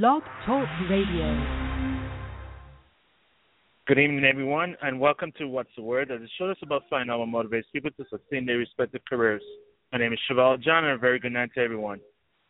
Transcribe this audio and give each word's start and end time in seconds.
Blog 0.00 0.22
Talk 0.46 0.66
Radio. 0.88 1.44
Good 3.86 3.98
evening, 3.98 4.24
everyone, 4.24 4.74
and 4.80 4.98
welcome 4.98 5.32
to 5.36 5.46
What's 5.46 5.68
the 5.76 5.82
Word, 5.82 6.10
a 6.10 6.16
show 6.38 6.46
that's 6.48 6.62
about 6.62 6.84
finding 6.88 7.12
out 7.12 7.18
what 7.18 7.28
motivates 7.28 7.64
people 7.74 7.90
to 7.98 8.04
sustain 8.08 8.46
their 8.46 8.56
respective 8.56 9.02
careers. 9.06 9.42
My 9.92 9.98
name 9.98 10.14
is 10.14 10.18
Chevelle 10.30 10.58
John, 10.62 10.84
and 10.84 10.94
a 10.94 10.96
very 10.96 11.18
good 11.18 11.32
night 11.32 11.50
to 11.56 11.60
everyone. 11.60 12.00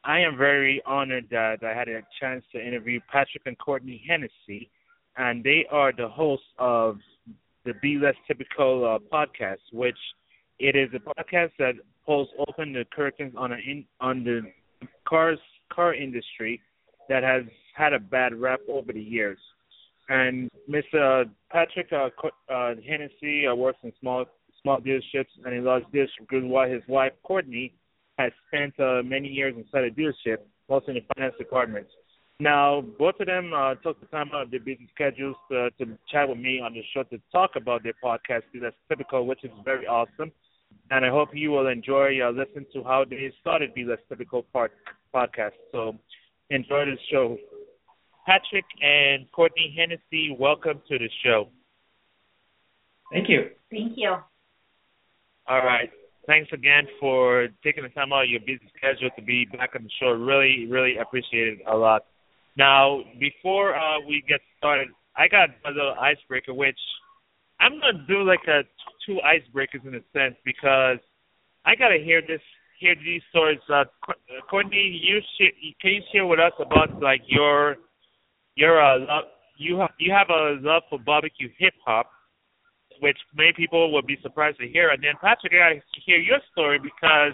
I 0.05 0.21
am 0.21 0.37
very 0.37 0.81
honored 0.87 1.27
that 1.33 1.65
I 1.65 1.77
had 1.77 1.89
a 1.89 2.03
chance 2.21 2.45
to 2.53 2.65
interview 2.65 3.01
Patrick 3.11 3.43
and 3.47 3.59
Courtney 3.59 4.05
Hennessy, 4.09 4.71
and 5.17 5.43
they 5.43 5.67
are 5.69 5.93
the 5.93 6.07
hosts 6.07 6.47
of 6.61 6.99
the 7.65 7.73
Be 7.83 7.99
Less 8.01 8.15
Typical 8.29 8.85
uh, 8.85 8.99
podcast, 9.13 9.63
which 9.73 9.99
it 10.61 10.77
is 10.77 10.91
a 10.95 11.01
podcast 11.01 11.51
that 11.59 11.73
pulls 12.07 12.29
open 12.47 12.73
the 12.73 12.85
curtains 12.95 13.35
on 13.37 13.51
in, 13.53 13.85
on 14.01 14.23
the 14.23 14.43
cars 15.09 15.41
car 15.73 15.93
industry 15.93 16.61
that 17.13 17.23
has 17.23 17.43
had 17.75 17.93
a 17.93 17.99
bad 17.99 18.35
rep 18.35 18.61
over 18.71 18.91
the 18.91 19.03
years. 19.03 19.39
And 20.09 20.49
Mr. 20.69 21.29
Patrick 21.51 21.93
uh, 21.93 22.09
uh, 22.51 22.75
Hennessy 22.89 23.47
uh, 23.47 23.55
works 23.55 23.79
in 23.83 23.93
small 24.01 24.25
small 24.63 24.81
dealerships, 24.81 25.33
and 25.45 25.53
he 25.53 25.61
loves 25.61 25.85
dealership 25.93 26.27
good 26.29 26.45
while 26.45 26.71
his 26.71 26.83
wife 26.89 27.13
Courtney 27.23 27.75
has 28.19 28.33
spent 28.47 28.73
uh, 28.81 29.03
many 29.05 29.29
years 29.29 29.55
inside 29.57 29.85
a 29.85 29.91
dealership, 29.91 30.39
mostly 30.71 30.97
in 30.97 31.03
the 31.03 31.15
finance 31.15 31.35
department. 31.37 31.87
Now, 32.41 32.83
both 32.99 33.17
of 33.21 33.27
them 33.27 33.53
uh, 33.55 33.75
took 33.75 34.01
the 34.01 34.07
time 34.07 34.31
out 34.33 34.43
of 34.43 34.51
their 34.51 34.61
busy 34.61 34.89
schedules 34.95 35.37
to, 35.51 35.71
to 35.79 35.99
chat 36.11 36.29
with 36.29 36.39
me 36.39 36.61
on 36.61 36.73
the 36.73 36.83
show 36.95 37.03
to 37.05 37.21
talk 37.31 37.51
about 37.57 37.83
their 37.83 37.95
podcast, 38.03 38.43
That's 38.61 38.75
Typical, 38.89 39.27
which 39.27 39.45
is 39.45 39.51
very 39.65 39.87
awesome. 39.87 40.33
And 40.91 41.05
I 41.05 41.11
hope 41.11 41.29
you 41.35 41.51
will 41.51 41.67
enjoy 41.67 42.21
uh, 42.25 42.31
listening 42.31 42.67
to 42.73 42.83
how 42.83 43.05
they 43.09 43.33
started 43.41 43.75
Be 43.75 43.85
Less 43.85 43.99
Typical 44.09 44.45
part, 44.53 44.73
podcast. 45.15 45.53
So 45.73 45.99
enjoy 46.55 46.85
the 46.85 46.97
show. 47.11 47.37
Patrick 48.27 48.65
and 48.81 49.31
Courtney 49.33 49.75
Hennessy, 49.77 50.37
welcome 50.39 50.81
to 50.89 50.99
the 50.99 51.09
show. 51.25 51.49
Thank 53.13 53.29
you. 53.29 53.51
Thank 53.71 53.95
you. 53.97 54.15
All 55.49 55.65
right. 55.65 55.91
Thanks 56.27 56.51
again 56.53 56.87
for 57.01 57.49
taking 57.65 57.83
the 57.83 57.89
time 57.89 58.13
out 58.13 58.25
of 58.25 58.31
your 58.31 58.41
busy 58.41 58.71
schedule 58.77 59.11
to 59.17 59.23
be 59.23 59.45
back 59.47 59.71
on 59.75 59.83
the 59.83 59.91
show. 60.01 60.13
Really, 60.13 60.67
really 60.71 60.97
appreciate 60.99 61.49
it 61.55 61.59
a 61.67 61.77
lot. 61.77 62.03
Now, 62.57 63.01
before 63.19 63.75
uh, 63.75 63.99
we 64.07 64.23
get 64.29 64.41
started, 64.57 64.89
I 65.17 65.27
got 65.27 65.49
a 65.67 65.71
little 65.71 65.95
icebreaker, 66.01 66.55
which 66.55 66.79
I'm 67.61 67.81
gonna 67.81 68.07
do 68.07 68.23
like 68.23 68.47
a 68.47 68.63
two 69.05 69.19
icebreakers 69.25 69.87
in 69.87 69.95
a 69.95 70.03
sense 70.13 70.37
because 70.45 70.99
I 71.65 71.75
gotta 71.75 71.99
hear 71.99 72.23
this, 72.23 72.41
hear 72.83 72.95
these 72.97 73.23
stories. 73.31 73.61
Uh, 73.73 73.85
Courtney, 74.51 75.01
you 75.03 75.21
sh- 75.39 75.75
can 75.81 75.91
you 75.93 76.03
share 76.13 76.27
with 76.27 76.41
us 76.41 76.53
about 76.59 77.01
like 77.01 77.23
your 77.27 77.77
your 78.57 78.83
uh, 78.83 78.99
love? 78.99 79.25
You 79.57 79.79
have 79.79 79.95
you 79.99 80.13
have 80.13 80.29
a 80.31 80.59
love 80.61 80.83
for 80.91 80.99
barbecue 80.99 81.49
hip 81.59 81.75
hop, 81.87 82.11
which 83.01 83.19
many 83.35 83.53
people 83.57 83.93
would 83.93 84.07
be 84.07 84.19
surprised 84.23 84.59
to 84.59 84.69
hear. 84.69 84.91
And 84.91 85.03
then 85.03 85.15
Patrick, 85.21 85.53
I 85.55 85.81
hear 86.05 86.19
your 86.19 86.39
story 86.51 86.79
because 86.83 87.33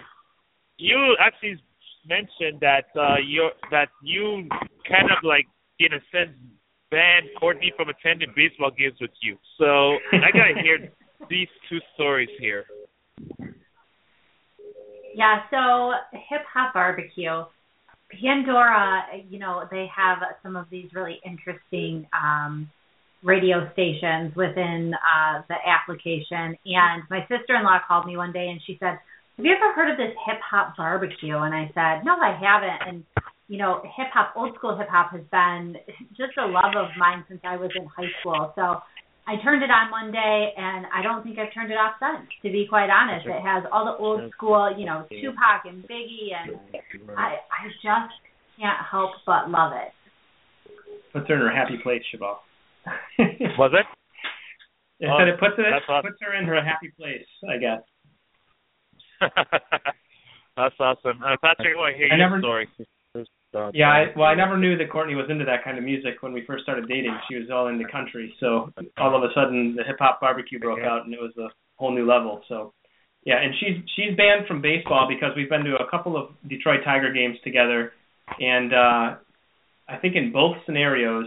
you 0.77 1.17
actually 1.19 1.57
mentioned 2.07 2.61
that 2.61 2.85
uh, 2.95 3.17
you 3.25 3.49
that 3.71 3.89
you 4.03 4.47
kind 4.87 5.09
of 5.09 5.17
like 5.23 5.45
in 5.79 5.93
a 5.93 6.01
sense 6.11 6.37
banned 6.91 7.29
Courtney 7.39 7.71
from 7.75 7.89
attending 7.89 8.29
baseball 8.35 8.71
games 8.71 8.97
with 9.01 9.11
you. 9.21 9.37
So 9.57 9.97
I 10.13 10.29
gotta 10.31 10.61
hear 10.61 10.89
these 11.29 11.49
two 11.69 11.79
stories 11.95 12.29
here. 12.39 12.65
Yeah, 15.19 15.43
so 15.51 15.91
hip 16.13 16.47
hop 16.53 16.73
barbecue. 16.73 17.43
Pandora, 18.09 19.03
you 19.27 19.37
know, 19.37 19.65
they 19.69 19.85
have 19.93 20.19
some 20.41 20.55
of 20.55 20.67
these 20.71 20.87
really 20.95 21.19
interesting 21.25 22.07
um 22.15 22.71
radio 23.21 23.69
stations 23.73 24.33
within 24.37 24.93
uh 24.95 25.41
the 25.49 25.55
application 25.67 26.55
and 26.63 27.03
my 27.09 27.19
sister-in-law 27.27 27.79
called 27.85 28.05
me 28.05 28.15
one 28.15 28.31
day 28.31 28.47
and 28.47 28.61
she 28.65 28.77
said, 28.79 28.97
"Have 29.35 29.45
you 29.45 29.51
ever 29.51 29.73
heard 29.73 29.91
of 29.91 29.97
this 29.97 30.15
hip 30.25 30.39
hop 30.39 30.77
barbecue?" 30.77 31.35
And 31.35 31.53
I 31.53 31.69
said, 31.75 32.05
"No, 32.05 32.15
I 32.15 32.31
haven't." 32.39 32.87
And 32.87 33.03
you 33.49 33.57
know, 33.57 33.81
hip 33.97 34.07
hop, 34.13 34.31
old 34.37 34.55
school 34.55 34.77
hip 34.77 34.87
hop 34.89 35.11
has 35.11 35.25
been 35.33 35.75
just 36.15 36.37
a 36.37 36.47
love 36.47 36.77
of 36.77 36.95
mine 36.97 37.25
since 37.27 37.41
I 37.43 37.57
was 37.57 37.71
in 37.75 37.85
high 37.87 38.11
school. 38.21 38.53
So 38.55 38.79
I 39.29 39.37
turned 39.43 39.61
it 39.61 39.69
on 39.69 39.91
one 39.93 40.11
day 40.11 40.49
and 40.57 40.87
I 40.89 41.03
don't 41.03 41.21
think 41.21 41.37
I've 41.37 41.53
turned 41.53 41.69
it 41.69 41.77
off 41.77 42.01
since, 42.01 42.25
to 42.41 42.49
be 42.49 42.65
quite 42.67 42.89
honest. 42.89 43.27
It 43.29 43.45
has 43.45 43.63
all 43.71 43.85
the 43.85 43.93
old 44.01 44.25
school, 44.33 44.73
you 44.75 44.87
know, 44.87 45.05
Tupac 45.05 45.69
and 45.69 45.83
Biggie 45.85 46.33
and 46.33 46.57
I 47.15 47.37
I 47.53 47.69
just 47.69 48.09
can't 48.57 48.81
help 48.89 49.11
but 49.27 49.51
love 49.53 49.73
it. 49.77 49.93
Puts 51.13 51.29
her 51.29 51.35
in 51.35 51.41
her 51.41 51.53
happy 51.53 51.77
place, 51.83 52.01
Chevelle. 52.09 52.41
Was 53.61 53.71
it? 53.77 53.85
I 55.05 55.19
said 55.19 55.27
it 55.29 55.39
puts 55.39 55.53
it 55.59 55.61
awesome. 55.61 56.09
puts 56.09 56.17
her 56.21 56.33
in 56.33 56.45
her 56.45 56.57
happy 56.65 56.89
place, 56.97 57.29
I 57.45 57.57
guess. 57.61 57.85
That's 60.57 60.75
awesome. 60.79 61.21
Uh, 61.21 61.37
Patrick, 61.41 61.77
I 61.77 61.79
want 61.79 61.93
to 61.93 61.97
hear 61.97 62.09
I 62.11 62.17
your 62.17 62.29
never, 62.29 62.41
story. 62.41 62.67
Yeah, 63.73 63.89
I, 63.89 64.05
well, 64.15 64.27
I 64.27 64.35
never 64.35 64.57
knew 64.57 64.77
that 64.77 64.91
Courtney 64.91 65.15
was 65.15 65.25
into 65.29 65.45
that 65.45 65.63
kind 65.63 65.77
of 65.77 65.83
music 65.83 66.21
when 66.21 66.33
we 66.33 66.45
first 66.45 66.63
started 66.63 66.87
dating. 66.87 67.17
She 67.29 67.35
was 67.35 67.49
all 67.51 67.67
into 67.67 67.85
country, 67.89 68.33
so 68.39 68.71
all 68.97 69.15
of 69.15 69.23
a 69.23 69.33
sudden 69.33 69.75
the 69.75 69.83
hip 69.83 69.97
hop 69.99 70.21
barbecue 70.21 70.59
broke 70.59 70.81
out, 70.81 71.05
and 71.05 71.13
it 71.13 71.19
was 71.19 71.33
a 71.37 71.47
whole 71.77 71.91
new 71.91 72.05
level. 72.05 72.41
So, 72.47 72.73
yeah, 73.25 73.41
and 73.41 73.53
she's 73.59 73.83
she's 73.95 74.15
banned 74.15 74.45
from 74.47 74.61
baseball 74.61 75.07
because 75.09 75.31
we've 75.35 75.49
been 75.49 75.63
to 75.63 75.75
a 75.75 75.89
couple 75.89 76.15
of 76.15 76.29
Detroit 76.47 76.81
Tiger 76.85 77.11
games 77.11 77.37
together, 77.43 77.91
and 78.39 78.73
uh 78.73 79.15
I 79.87 79.97
think 79.99 80.15
in 80.15 80.31
both 80.31 80.57
scenarios 80.65 81.25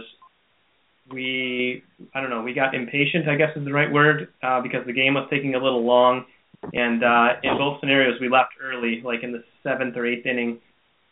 we 1.11 1.83
I 2.15 2.21
don't 2.21 2.29
know 2.29 2.41
we 2.41 2.53
got 2.53 2.73
impatient 2.73 3.27
I 3.27 3.35
guess 3.35 3.49
is 3.55 3.65
the 3.65 3.73
right 3.73 3.91
word 3.91 4.29
uh, 4.41 4.61
because 4.61 4.85
the 4.85 4.93
game 4.93 5.15
was 5.15 5.27
taking 5.29 5.55
a 5.55 5.61
little 5.61 5.85
long, 5.85 6.25
and 6.71 7.03
uh 7.03 7.39
in 7.43 7.57
both 7.57 7.81
scenarios 7.81 8.19
we 8.21 8.29
left 8.29 8.53
early, 8.63 9.01
like 9.03 9.23
in 9.23 9.33
the 9.33 9.43
seventh 9.61 9.97
or 9.97 10.05
eighth 10.05 10.25
inning 10.25 10.59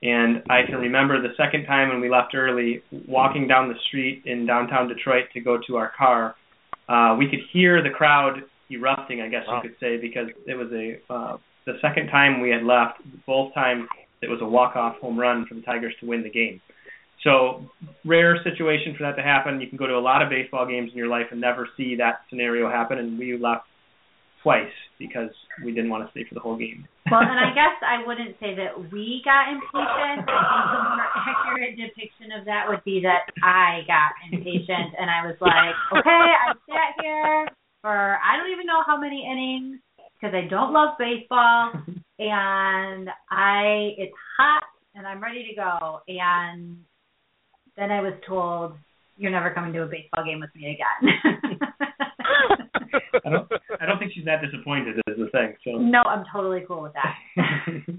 and 0.03 0.41
I 0.49 0.63
can 0.65 0.75
remember 0.75 1.21
the 1.21 1.33
second 1.37 1.65
time 1.65 1.89
when 1.89 2.01
we 2.01 2.09
left 2.09 2.33
early, 2.33 2.81
walking 3.07 3.47
down 3.47 3.69
the 3.69 3.79
street 3.87 4.23
in 4.25 4.45
downtown 4.45 4.87
Detroit 4.87 5.25
to 5.33 5.39
go 5.39 5.59
to 5.67 5.77
our 5.77 5.91
car. 5.95 6.35
Uh, 6.89 7.15
we 7.17 7.29
could 7.29 7.39
hear 7.53 7.83
the 7.83 7.89
crowd 7.89 8.41
erupting, 8.71 9.21
I 9.21 9.29
guess 9.29 9.43
wow. 9.47 9.61
you 9.61 9.69
could 9.69 9.79
say, 9.79 9.97
because 9.97 10.27
it 10.47 10.55
was 10.55 10.71
a 10.71 11.13
uh, 11.13 11.37
the 11.65 11.73
second 11.81 12.07
time 12.07 12.41
we 12.41 12.49
had 12.49 12.63
left. 12.63 12.99
Both 13.27 13.53
times 13.53 13.87
it 14.21 14.29
was 14.29 14.39
a 14.41 14.45
walk-off 14.45 14.97
home 14.97 15.19
run 15.19 15.45
for 15.47 15.55
the 15.55 15.61
Tigers 15.61 15.93
to 15.99 16.07
win 16.07 16.23
the 16.23 16.29
game. 16.29 16.61
So 17.23 17.69
rare 18.03 18.41
situation 18.43 18.95
for 18.97 19.03
that 19.03 19.15
to 19.15 19.21
happen. 19.21 19.61
You 19.61 19.67
can 19.67 19.77
go 19.77 19.85
to 19.85 19.95
a 19.95 19.99
lot 20.01 20.23
of 20.23 20.29
baseball 20.29 20.65
games 20.65 20.89
in 20.91 20.97
your 20.97 21.07
life 21.07 21.27
and 21.31 21.39
never 21.39 21.67
see 21.77 21.95
that 21.97 22.21
scenario 22.29 22.69
happen. 22.69 22.97
And 22.97 23.19
we 23.19 23.37
left 23.37 23.65
twice 24.43 24.73
because 24.99 25.29
we 25.63 25.73
didn't 25.73 25.89
want 25.89 26.05
to 26.05 26.11
stay 26.11 26.25
for 26.27 26.35
the 26.35 26.41
whole 26.41 26.57
game. 26.57 26.87
well, 27.09 27.21
and 27.21 27.39
I 27.39 27.53
guess 27.57 27.77
I 27.81 28.05
wouldn't 28.05 28.35
say 28.39 28.55
that 28.55 28.77
we 28.91 29.21
got 29.25 29.49
impatient. 29.49 30.25
I 30.25 30.57
think 30.57 30.73
the 30.73 30.81
more 30.85 31.07
accurate 31.15 31.73
depiction 31.77 32.29
of 32.37 32.45
that 32.45 32.65
would 32.67 32.83
be 32.83 33.01
that 33.01 33.29
I 33.43 33.81
got 33.87 34.13
impatient 34.31 34.97
and 34.97 35.09
I 35.09 35.25
was 35.25 35.37
like, 35.41 35.75
okay, 35.93 36.09
I 36.09 36.53
sat 36.69 36.91
here 37.01 37.47
for 37.81 38.17
I 38.21 38.37
don't 38.37 38.51
even 38.51 38.65
know 38.65 38.83
how 38.85 38.97
many 38.97 39.25
innings 39.25 39.81
because 40.19 40.35
I 40.35 40.47
don't 40.47 40.73
love 40.73 40.97
baseball 40.99 41.73
and 42.19 43.09
I 43.29 43.97
it's 43.97 44.13
hot 44.37 44.63
and 44.95 45.07
I'm 45.07 45.21
ready 45.21 45.47
to 45.49 45.55
go 45.55 46.01
and 46.07 46.77
then 47.77 47.91
I 47.91 48.01
was 48.01 48.13
told 48.27 48.73
you're 49.17 49.31
never 49.31 49.53
coming 49.53 49.73
to 49.73 49.83
a 49.83 49.87
baseball 49.87 50.23
game 50.25 50.39
with 50.39 50.49
me 50.55 50.77
again. 50.77 51.37
I 53.25 53.29
don't. 53.29 53.51
I 53.79 53.85
don't 53.85 53.99
think 53.99 54.11
she's 54.13 54.25
that 54.25 54.41
disappointed. 54.41 54.97
Is 55.07 55.17
the 55.17 55.29
thing. 55.31 55.55
So. 55.63 55.77
No, 55.77 56.01
I'm 56.03 56.25
totally 56.33 56.63
cool 56.67 56.81
with 56.81 56.93
that. 56.93 57.15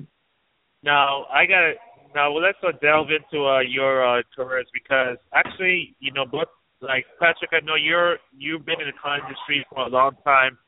now 0.82 1.24
I 1.32 1.46
got 1.46 1.60
to 1.60 1.72
now 2.14 2.32
well, 2.32 2.42
let's 2.42 2.58
go 2.60 2.72
delve 2.72 3.08
into 3.10 3.46
uh, 3.46 3.60
your 3.60 4.04
uh, 4.04 4.22
careers 4.34 4.66
because 4.72 5.16
actually, 5.34 5.96
you 6.00 6.12
know, 6.12 6.24
both 6.24 6.48
like 6.80 7.04
Patrick, 7.18 7.50
I 7.52 7.64
know 7.64 7.74
you're 7.74 8.18
you've 8.36 8.66
been 8.66 8.80
in 8.80 8.86
the 8.86 8.98
con 9.00 9.20
industry 9.20 9.64
for 9.70 9.86
a 9.86 9.88
long 9.88 10.12
time. 10.24 10.58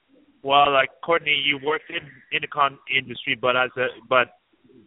Well, 0.43 0.73
like 0.73 0.91
Courtney, 1.05 1.37
you 1.45 1.59
worked 1.65 1.91
in 1.91 2.05
in 2.33 2.43
the 2.43 2.49
con 2.49 2.79
industry, 2.95 3.37
but 3.41 3.57
as 3.57 3.71
a 3.77 3.87
but 4.09 4.29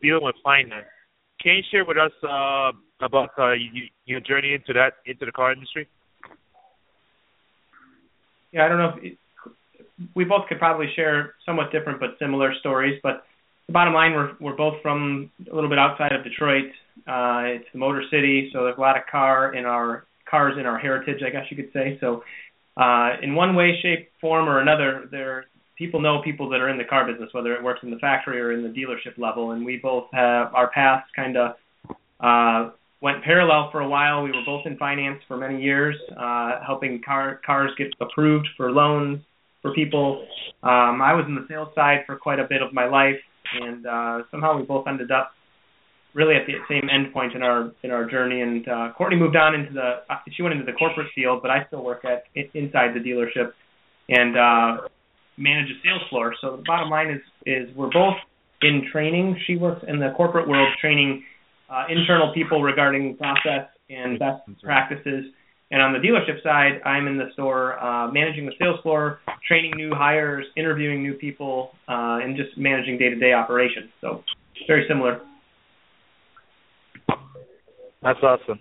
dealing 0.02 0.24
with 0.24 0.36
finance. 0.44 0.86
Can 1.42 1.56
you 1.58 1.64
share 1.70 1.86
with 1.86 1.98
us 1.98 2.12
uh, 2.24 2.72
about 3.02 3.30
uh, 3.38 3.54
you, 3.54 3.84
your 4.06 4.20
journey 4.20 4.54
into 4.54 4.74
that 4.74 4.94
into 5.06 5.26
the 5.26 5.32
car 5.32 5.54
industry? 5.54 5.88
Yeah, 8.52 8.66
I 8.66 8.70
don't 8.70 8.78
know 8.78 8.94
if 8.98 9.04
it, 9.04 9.18
we 10.16 10.24
both 10.24 10.48
could 10.48 10.60
probably 10.60 10.88
share 10.96 11.34
somewhat 11.46 11.72
different 11.72 12.00
but 12.00 12.12
similar 12.20 12.54
stories. 12.60 13.00
But 13.02 13.24
the 13.68 13.74
bottom 13.74 13.94
line, 13.94 14.14
we're 14.14 14.32
we're 14.40 14.56
both 14.56 14.82
from 14.82 15.32
a 15.52 15.54
little 15.54 15.70
bit 15.70 15.80
outside 15.80 16.12
of 16.14 16.24
Detroit. 16.24 16.72
Uh, 17.08 17.60
it's 17.60 17.66
the 17.74 17.80
Motor 17.80 18.04
City, 18.12 18.50
so 18.54 18.64
there's 18.64 18.78
a 18.78 18.82
lot 18.82 18.98
of 18.98 19.04
car 19.12 19.54
in 19.54 19.66
our 19.66 20.06
cars 20.30 20.56
in 20.60 20.66
our 20.66 20.78
heritage, 20.78 21.22
I 21.26 21.30
guess 21.30 21.46
you 21.50 21.58
could 21.58 21.72
say. 21.74 21.98
So, 22.02 22.24
uh, 22.76 23.14
in 23.22 23.36
one 23.36 23.56
way, 23.56 23.78
shape, 23.82 24.10
form, 24.20 24.50
or 24.50 24.60
another, 24.60 25.08
there 25.12 25.46
people 25.78 26.02
know 26.02 26.22
people 26.24 26.50
that 26.50 26.60
are 26.60 26.70
in 26.70 26.78
the 26.78 26.84
car 26.84 27.10
business, 27.10 27.30
whether 27.34 27.54
it 27.54 27.64
works 27.64 27.82
in 27.84 27.92
the 27.92 27.98
factory 27.98 28.42
or 28.42 28.52
in 28.52 28.64
the 28.64 28.70
dealership 28.70 29.18
level, 29.18 29.52
and 29.52 29.66
we 29.66 29.78
both 29.78 30.06
have 30.12 30.54
our 30.56 30.70
paths 30.72 31.08
kind 31.16 31.38
of 31.38 31.56
uh, 32.20 32.72
went 33.00 33.24
parallel 33.24 33.70
for 33.72 33.82
a 33.82 33.88
while. 33.88 34.24
We 34.24 34.32
were 34.32 34.44
both 34.46 34.66
in 34.66 34.76
finance 34.78 35.22
for 35.28 35.38
many 35.38 35.62
years, 35.62 35.96
uh, 36.18 36.64
helping 36.66 37.02
car 37.04 37.40
cars 37.46 37.72
get 37.78 37.88
approved 38.02 38.48
for 38.58 38.72
loans 38.72 39.20
for 39.68 39.74
people. 39.74 40.26
Um, 40.64 41.02
I 41.02 41.14
was 41.14 41.26
in 41.28 41.36
the 41.36 41.46
sales 41.48 41.70
side 41.76 42.04
for 42.06 42.16
quite 42.18 42.40
a 42.40 42.48
bit 42.48 42.62
of 42.62 42.74
my 42.74 42.88
life, 42.88 43.20
and 43.62 43.86
uh, 43.86 44.24
somehow 44.32 44.58
we 44.58 44.64
both 44.64 44.88
ended 44.88 45.12
up 45.12 45.32
really 46.14 46.36
at 46.36 46.48
the 46.48 46.54
same 46.70 46.90
end 46.90 47.14
point 47.14 47.34
in 47.36 47.44
our 47.44 47.72
in 47.84 47.92
our 47.92 48.10
journey. 48.10 48.42
And 48.42 48.68
uh, 48.68 48.94
Courtney 48.98 49.18
moved 49.18 49.36
on 49.36 49.54
into 49.56 49.74
the 49.74 50.02
uh, 50.10 50.16
she 50.36 50.42
went 50.42 50.54
into 50.54 50.66
the 50.66 50.78
corporate 50.78 51.08
field, 51.14 51.42
but 51.42 51.52
I 51.52 51.66
still 51.68 51.84
work 51.84 52.04
at 52.06 52.24
inside 52.36 52.96
the 52.96 53.00
dealership 53.00 53.52
and 54.10 54.38
uh, 54.38 54.88
manage 55.38 55.70
a 55.70 55.78
sales 55.84 56.02
floor. 56.10 56.34
So 56.42 56.58
the 56.58 56.64
bottom 56.66 56.90
line 56.90 57.10
is 57.12 57.22
is 57.46 57.76
we're 57.76 57.92
both 57.92 58.16
in 58.62 58.88
training. 58.92 59.40
She 59.46 59.56
works 59.56 59.84
in 59.88 60.00
the 60.00 60.14
corporate 60.18 60.48
world 60.48 60.70
training 60.82 61.24
uh, 61.70 61.86
internal 61.90 62.34
people 62.34 62.64
regarding 62.64 63.18
process 63.18 63.68
and 63.90 64.18
best 64.18 64.42
practices. 64.64 65.26
And 65.70 65.82
on 65.82 65.92
the 65.92 66.00
dealership 66.00 66.42
side, 66.44 66.82
I'm 66.86 67.08
in 67.08 67.18
the 67.18 67.30
store 67.34 67.78
uh, 67.84 68.10
managing 68.12 68.46
the 68.46 68.54
sales 68.58 68.80
floor, 68.84 69.20
training 69.46 69.74
new 69.76 69.92
hires, 69.94 70.46
interviewing 70.56 71.04
new 71.04 71.14
people, 71.14 71.72
uh, 71.90 72.24
and 72.24 72.38
just 72.38 72.58
managing 72.58 72.98
day-to-day 72.98 73.34
operations. 73.34 73.90
So 74.00 74.24
very 74.66 74.86
similar. 74.88 75.20
That's 78.02 78.20
awesome. 78.24 78.60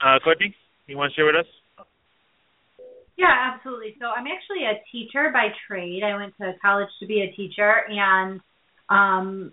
Uh, 0.00 0.18
Courtney, 0.22 0.54
you 0.86 0.96
want 0.96 1.12
to 1.12 1.16
share 1.16 1.26
with 1.26 1.34
us? 1.34 1.86
Yeah, 3.18 3.52
absolutely. 3.52 3.96
So 3.98 4.06
I'm 4.06 4.26
actually 4.26 4.64
a 4.64 4.80
teacher 4.90 5.30
by 5.32 5.48
trade. 5.68 6.02
I 6.04 6.16
went 6.16 6.34
to 6.40 6.52
college 6.62 6.88
to 7.00 7.06
be 7.06 7.20
a 7.20 7.36
teacher, 7.36 7.82
and 7.88 8.40
um, 8.88 9.52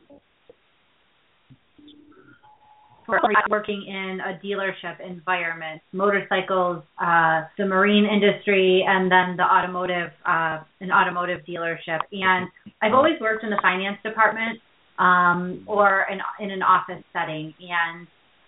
working 3.07 3.85
in 3.87 4.19
a 4.21 4.39
dealership 4.45 4.99
environment, 5.05 5.81
motorcycles, 5.91 6.83
uh, 7.01 7.43
the 7.57 7.65
marine 7.65 8.05
industry, 8.05 8.83
and 8.87 9.11
then 9.11 9.37
the 9.37 9.43
automotive, 9.43 10.11
uh, 10.25 10.59
an 10.81 10.91
automotive 10.91 11.39
dealership. 11.47 11.99
And 12.11 12.47
I've 12.81 12.93
always 12.93 13.19
worked 13.21 13.43
in 13.43 13.49
the 13.49 13.59
finance 13.61 13.97
department 14.03 14.59
um, 14.99 15.63
or 15.67 16.05
in, 16.11 16.19
in 16.43 16.51
an 16.51 16.61
office 16.61 17.03
setting. 17.13 17.53
And 17.61 18.07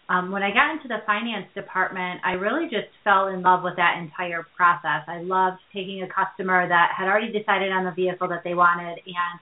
um, 0.09 0.31
when 0.31 0.41
I 0.41 0.49
got 0.49 0.71
into 0.71 0.87
the 0.87 1.05
finance 1.05 1.45
department, 1.53 2.21
I 2.25 2.31
really 2.31 2.65
just 2.65 2.89
fell 3.03 3.27
in 3.27 3.43
love 3.43 3.61
with 3.63 3.75
that 3.77 4.01
entire 4.01 4.45
process. 4.57 5.05
I 5.07 5.21
loved 5.21 5.57
taking 5.73 6.01
a 6.01 6.09
customer 6.09 6.67
that 6.67 6.91
had 6.97 7.07
already 7.07 7.31
decided 7.31 7.71
on 7.71 7.85
the 7.85 7.91
vehicle 7.91 8.27
that 8.29 8.41
they 8.43 8.55
wanted, 8.55 8.97
and 9.05 9.35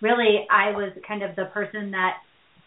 really, 0.00 0.46
I 0.50 0.70
was 0.72 0.92
kind 1.06 1.22
of 1.22 1.34
the 1.36 1.46
person 1.46 1.90
that 1.92 2.18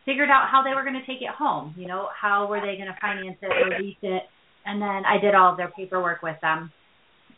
figured 0.06 0.30
out 0.30 0.50
how 0.50 0.64
they 0.64 0.74
were 0.74 0.84
going 0.84 1.00
to 1.00 1.06
take 1.06 1.22
it 1.22 1.30
home. 1.30 1.74
You 1.78 1.88
know, 1.88 2.08
how 2.14 2.48
were 2.48 2.62
they 2.62 2.78
going 2.78 2.88
to 2.88 2.98
finance 3.02 3.38
it 3.42 3.52
or 3.52 3.80
lease 3.80 3.98
it? 4.02 4.24
And 4.66 4.82
then 4.82 5.04
I 5.06 5.20
did 5.22 5.36
all 5.36 5.52
of 5.52 5.58
their 5.58 5.72
paperwork 5.76 6.22
with 6.22 6.40
them. 6.42 6.72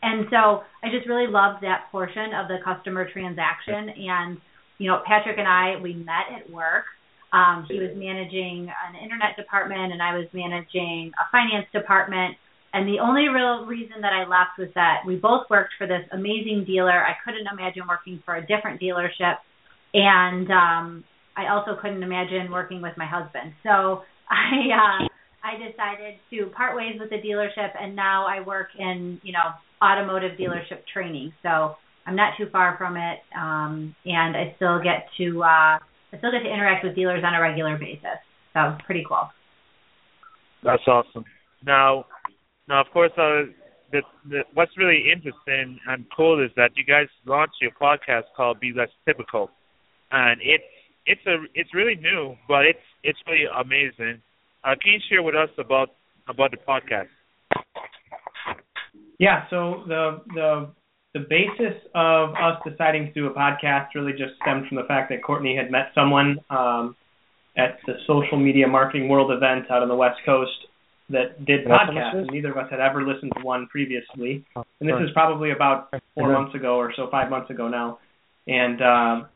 And 0.02 0.26
so 0.30 0.62
I 0.84 0.90
just 0.94 1.08
really 1.08 1.26
loved 1.26 1.62
that 1.62 1.88
portion 1.90 2.32
of 2.34 2.48
the 2.48 2.58
customer 2.64 3.08
transaction. 3.10 3.88
And, 3.88 4.38
you 4.78 4.86
know, 4.88 5.02
Patrick 5.04 5.38
and 5.38 5.48
I, 5.48 5.80
we 5.82 5.94
met 5.94 6.30
at 6.30 6.50
work. 6.50 6.84
Um, 7.32 7.66
he 7.68 7.78
was 7.78 7.90
managing 7.94 8.70
an 8.70 8.94
internet 9.02 9.36
department 9.36 9.92
and 9.92 10.00
I 10.00 10.16
was 10.16 10.26
managing 10.32 11.12
a 11.18 11.28
finance 11.30 11.66
department. 11.72 12.36
And 12.72 12.86
the 12.88 13.00
only 13.00 13.28
real 13.28 13.66
reason 13.66 14.00
that 14.02 14.12
I 14.12 14.24
left 14.28 14.58
was 14.58 14.68
that 14.74 15.02
we 15.06 15.16
both 15.16 15.48
worked 15.50 15.72
for 15.76 15.86
this 15.86 16.06
amazing 16.12 16.64
dealer. 16.66 17.04
I 17.04 17.16
couldn't 17.24 17.46
imagine 17.50 17.86
working 17.88 18.22
for 18.24 18.36
a 18.36 18.46
different 18.46 18.80
dealership. 18.80 19.36
And 19.94 20.50
um, 20.50 21.04
I 21.38 21.54
also 21.54 21.80
couldn't 21.80 22.02
imagine 22.02 22.50
working 22.50 22.82
with 22.82 22.94
my 22.96 23.06
husband. 23.06 23.54
So 23.62 24.02
I 24.30 24.74
uh, 24.74 25.08
I 25.44 25.54
decided 25.54 26.18
to 26.30 26.50
part 26.54 26.76
ways 26.76 26.96
with 26.98 27.10
the 27.10 27.16
dealership, 27.16 27.70
and 27.80 27.94
now 27.94 28.26
I 28.26 28.44
work 28.44 28.68
in 28.76 29.20
you 29.22 29.32
know 29.32 29.54
automotive 29.80 30.36
dealership 30.36 30.82
training. 30.92 31.32
So 31.42 31.76
I'm 32.06 32.16
not 32.16 32.32
too 32.36 32.46
far 32.50 32.76
from 32.76 32.96
it, 32.96 33.20
um, 33.36 33.94
and 34.04 34.36
I 34.36 34.52
still 34.56 34.82
get 34.82 35.06
to 35.18 35.42
uh, 35.42 35.78
I 35.78 36.18
still 36.18 36.32
get 36.32 36.42
to 36.42 36.52
interact 36.52 36.84
with 36.84 36.96
dealers 36.96 37.22
on 37.24 37.34
a 37.34 37.40
regular 37.40 37.78
basis. 37.78 38.18
So 38.54 38.76
pretty 38.84 39.04
cool. 39.08 39.28
That's 40.64 40.82
awesome. 40.88 41.24
Now, 41.64 42.06
now 42.66 42.80
of 42.80 42.88
course, 42.92 43.12
uh, 43.16 43.46
the, 43.92 44.02
the, 44.28 44.40
what's 44.54 44.76
really 44.76 45.04
interesting 45.12 45.78
and 45.86 46.04
cool 46.16 46.44
is 46.44 46.50
that 46.56 46.70
you 46.74 46.84
guys 46.84 47.06
launched 47.26 47.54
your 47.60 47.70
podcast 47.80 48.24
called 48.36 48.58
Be 48.58 48.72
Less 48.76 48.88
Typical, 49.06 49.50
and 50.10 50.40
it's 50.42 50.64
it's 51.08 51.26
a 51.26 51.36
it's 51.54 51.72
really 51.74 51.96
new, 51.96 52.36
but 52.46 52.66
it's 52.66 52.86
it's 53.02 53.18
really 53.26 53.46
amazing. 53.48 54.20
Uh, 54.62 54.74
can 54.80 54.92
you 54.92 55.00
share 55.08 55.22
with 55.22 55.34
us 55.34 55.48
about 55.58 55.90
about 56.28 56.50
the 56.50 56.58
podcast? 56.58 57.08
Yeah, 59.18 59.48
so 59.50 59.84
the 59.88 60.20
the 60.34 60.70
the 61.14 61.20
basis 61.20 61.80
of 61.94 62.30
us 62.30 62.60
deciding 62.68 63.06
to 63.06 63.12
do 63.12 63.26
a 63.26 63.34
podcast 63.34 63.88
really 63.94 64.12
just 64.12 64.34
stemmed 64.42 64.68
from 64.68 64.76
the 64.76 64.84
fact 64.84 65.10
that 65.10 65.22
Courtney 65.22 65.56
had 65.56 65.70
met 65.70 65.90
someone 65.94 66.38
um, 66.50 66.94
at 67.56 67.78
the 67.86 67.94
social 68.06 68.38
media 68.38 68.68
marketing 68.68 69.08
world 69.08 69.32
event 69.32 69.70
out 69.70 69.82
on 69.82 69.88
the 69.88 69.96
West 69.96 70.18
Coast 70.26 70.66
that 71.10 71.44
did 71.46 71.64
podcasts, 71.64 72.16
and 72.16 72.28
neither 72.30 72.50
of 72.50 72.58
us 72.58 72.70
had 72.70 72.80
ever 72.80 73.02
listened 73.02 73.32
to 73.38 73.42
one 73.42 73.66
previously. 73.68 74.44
And 74.54 74.88
this 74.88 74.96
is 75.00 75.10
probably 75.14 75.52
about 75.52 75.88
four 76.14 76.30
months 76.30 76.54
ago 76.54 76.76
or 76.76 76.92
so, 76.94 77.08
five 77.10 77.30
months 77.30 77.50
ago 77.50 77.66
now. 77.68 77.98
And 78.46 78.82
uh, 78.82 79.26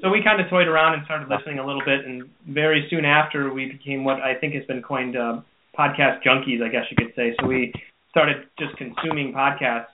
so 0.00 0.10
we 0.10 0.22
kind 0.22 0.40
of 0.40 0.48
toyed 0.48 0.68
around 0.68 0.94
and 0.94 1.04
started 1.04 1.28
listening 1.28 1.58
a 1.58 1.66
little 1.66 1.82
bit, 1.84 2.04
and 2.04 2.24
very 2.48 2.86
soon 2.90 3.04
after, 3.04 3.52
we 3.52 3.66
became 3.66 4.04
what 4.04 4.20
I 4.20 4.34
think 4.38 4.54
has 4.54 4.64
been 4.66 4.82
coined 4.82 5.16
uh, 5.16 5.40
podcast 5.78 6.22
junkies, 6.26 6.62
I 6.62 6.68
guess 6.68 6.84
you 6.90 6.96
could 6.96 7.14
say. 7.16 7.34
So 7.40 7.46
we 7.46 7.72
started 8.10 8.44
just 8.58 8.76
consuming 8.76 9.32
podcasts, 9.32 9.86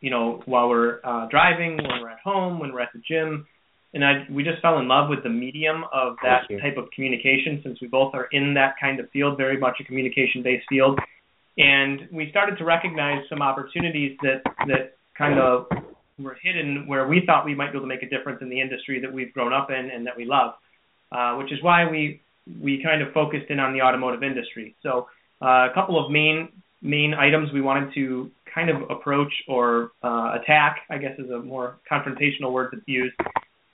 you 0.00 0.10
know, 0.10 0.42
while 0.46 0.68
we're 0.68 1.00
uh, 1.04 1.28
driving, 1.30 1.76
when 1.76 2.02
we're 2.02 2.10
at 2.10 2.20
home, 2.22 2.58
when 2.58 2.72
we're 2.72 2.80
at 2.80 2.92
the 2.92 3.00
gym, 3.06 3.46
and 3.94 4.04
I 4.04 4.26
we 4.30 4.42
just 4.42 4.60
fell 4.62 4.78
in 4.78 4.88
love 4.88 5.08
with 5.08 5.22
the 5.22 5.28
medium 5.28 5.84
of 5.92 6.16
that 6.22 6.48
type 6.60 6.76
of 6.76 6.90
communication 6.94 7.60
since 7.62 7.78
we 7.80 7.88
both 7.88 8.14
are 8.14 8.28
in 8.32 8.54
that 8.54 8.74
kind 8.80 9.00
of 9.00 9.10
field, 9.10 9.36
very 9.36 9.58
much 9.58 9.76
a 9.80 9.84
communication-based 9.84 10.64
field, 10.68 10.98
and 11.58 12.08
we 12.10 12.28
started 12.30 12.56
to 12.58 12.64
recognize 12.64 13.22
some 13.28 13.42
opportunities 13.42 14.16
that 14.22 14.42
that 14.66 14.96
kind 15.16 15.38
of 15.38 15.66
were 16.18 16.36
hidden 16.42 16.86
where 16.86 17.06
we 17.06 17.22
thought 17.26 17.44
we 17.44 17.54
might 17.54 17.72
be 17.72 17.78
able 17.78 17.86
to 17.86 17.88
make 17.88 18.02
a 18.02 18.08
difference 18.08 18.40
in 18.42 18.48
the 18.48 18.60
industry 18.60 19.00
that 19.00 19.12
we've 19.12 19.32
grown 19.32 19.52
up 19.52 19.70
in 19.70 19.90
and 19.90 20.06
that 20.06 20.16
we 20.16 20.24
love, 20.24 20.54
uh, 21.10 21.34
which 21.36 21.52
is 21.52 21.62
why 21.62 21.88
we 21.90 22.20
we 22.60 22.82
kind 22.82 23.02
of 23.02 23.12
focused 23.12 23.50
in 23.50 23.60
on 23.60 23.72
the 23.72 23.80
automotive 23.80 24.22
industry. 24.22 24.74
So 24.82 25.08
uh, 25.40 25.68
a 25.70 25.70
couple 25.74 26.04
of 26.04 26.10
main 26.10 26.48
main 26.80 27.14
items 27.14 27.52
we 27.52 27.60
wanted 27.60 27.94
to 27.94 28.30
kind 28.52 28.68
of 28.68 28.90
approach 28.90 29.32
or 29.48 29.92
uh, 30.02 30.36
attack, 30.42 30.80
I 30.90 30.98
guess 30.98 31.18
is 31.18 31.30
a 31.30 31.38
more 31.38 31.78
confrontational 31.90 32.52
word 32.52 32.72
to 32.72 32.80
use, 32.86 33.12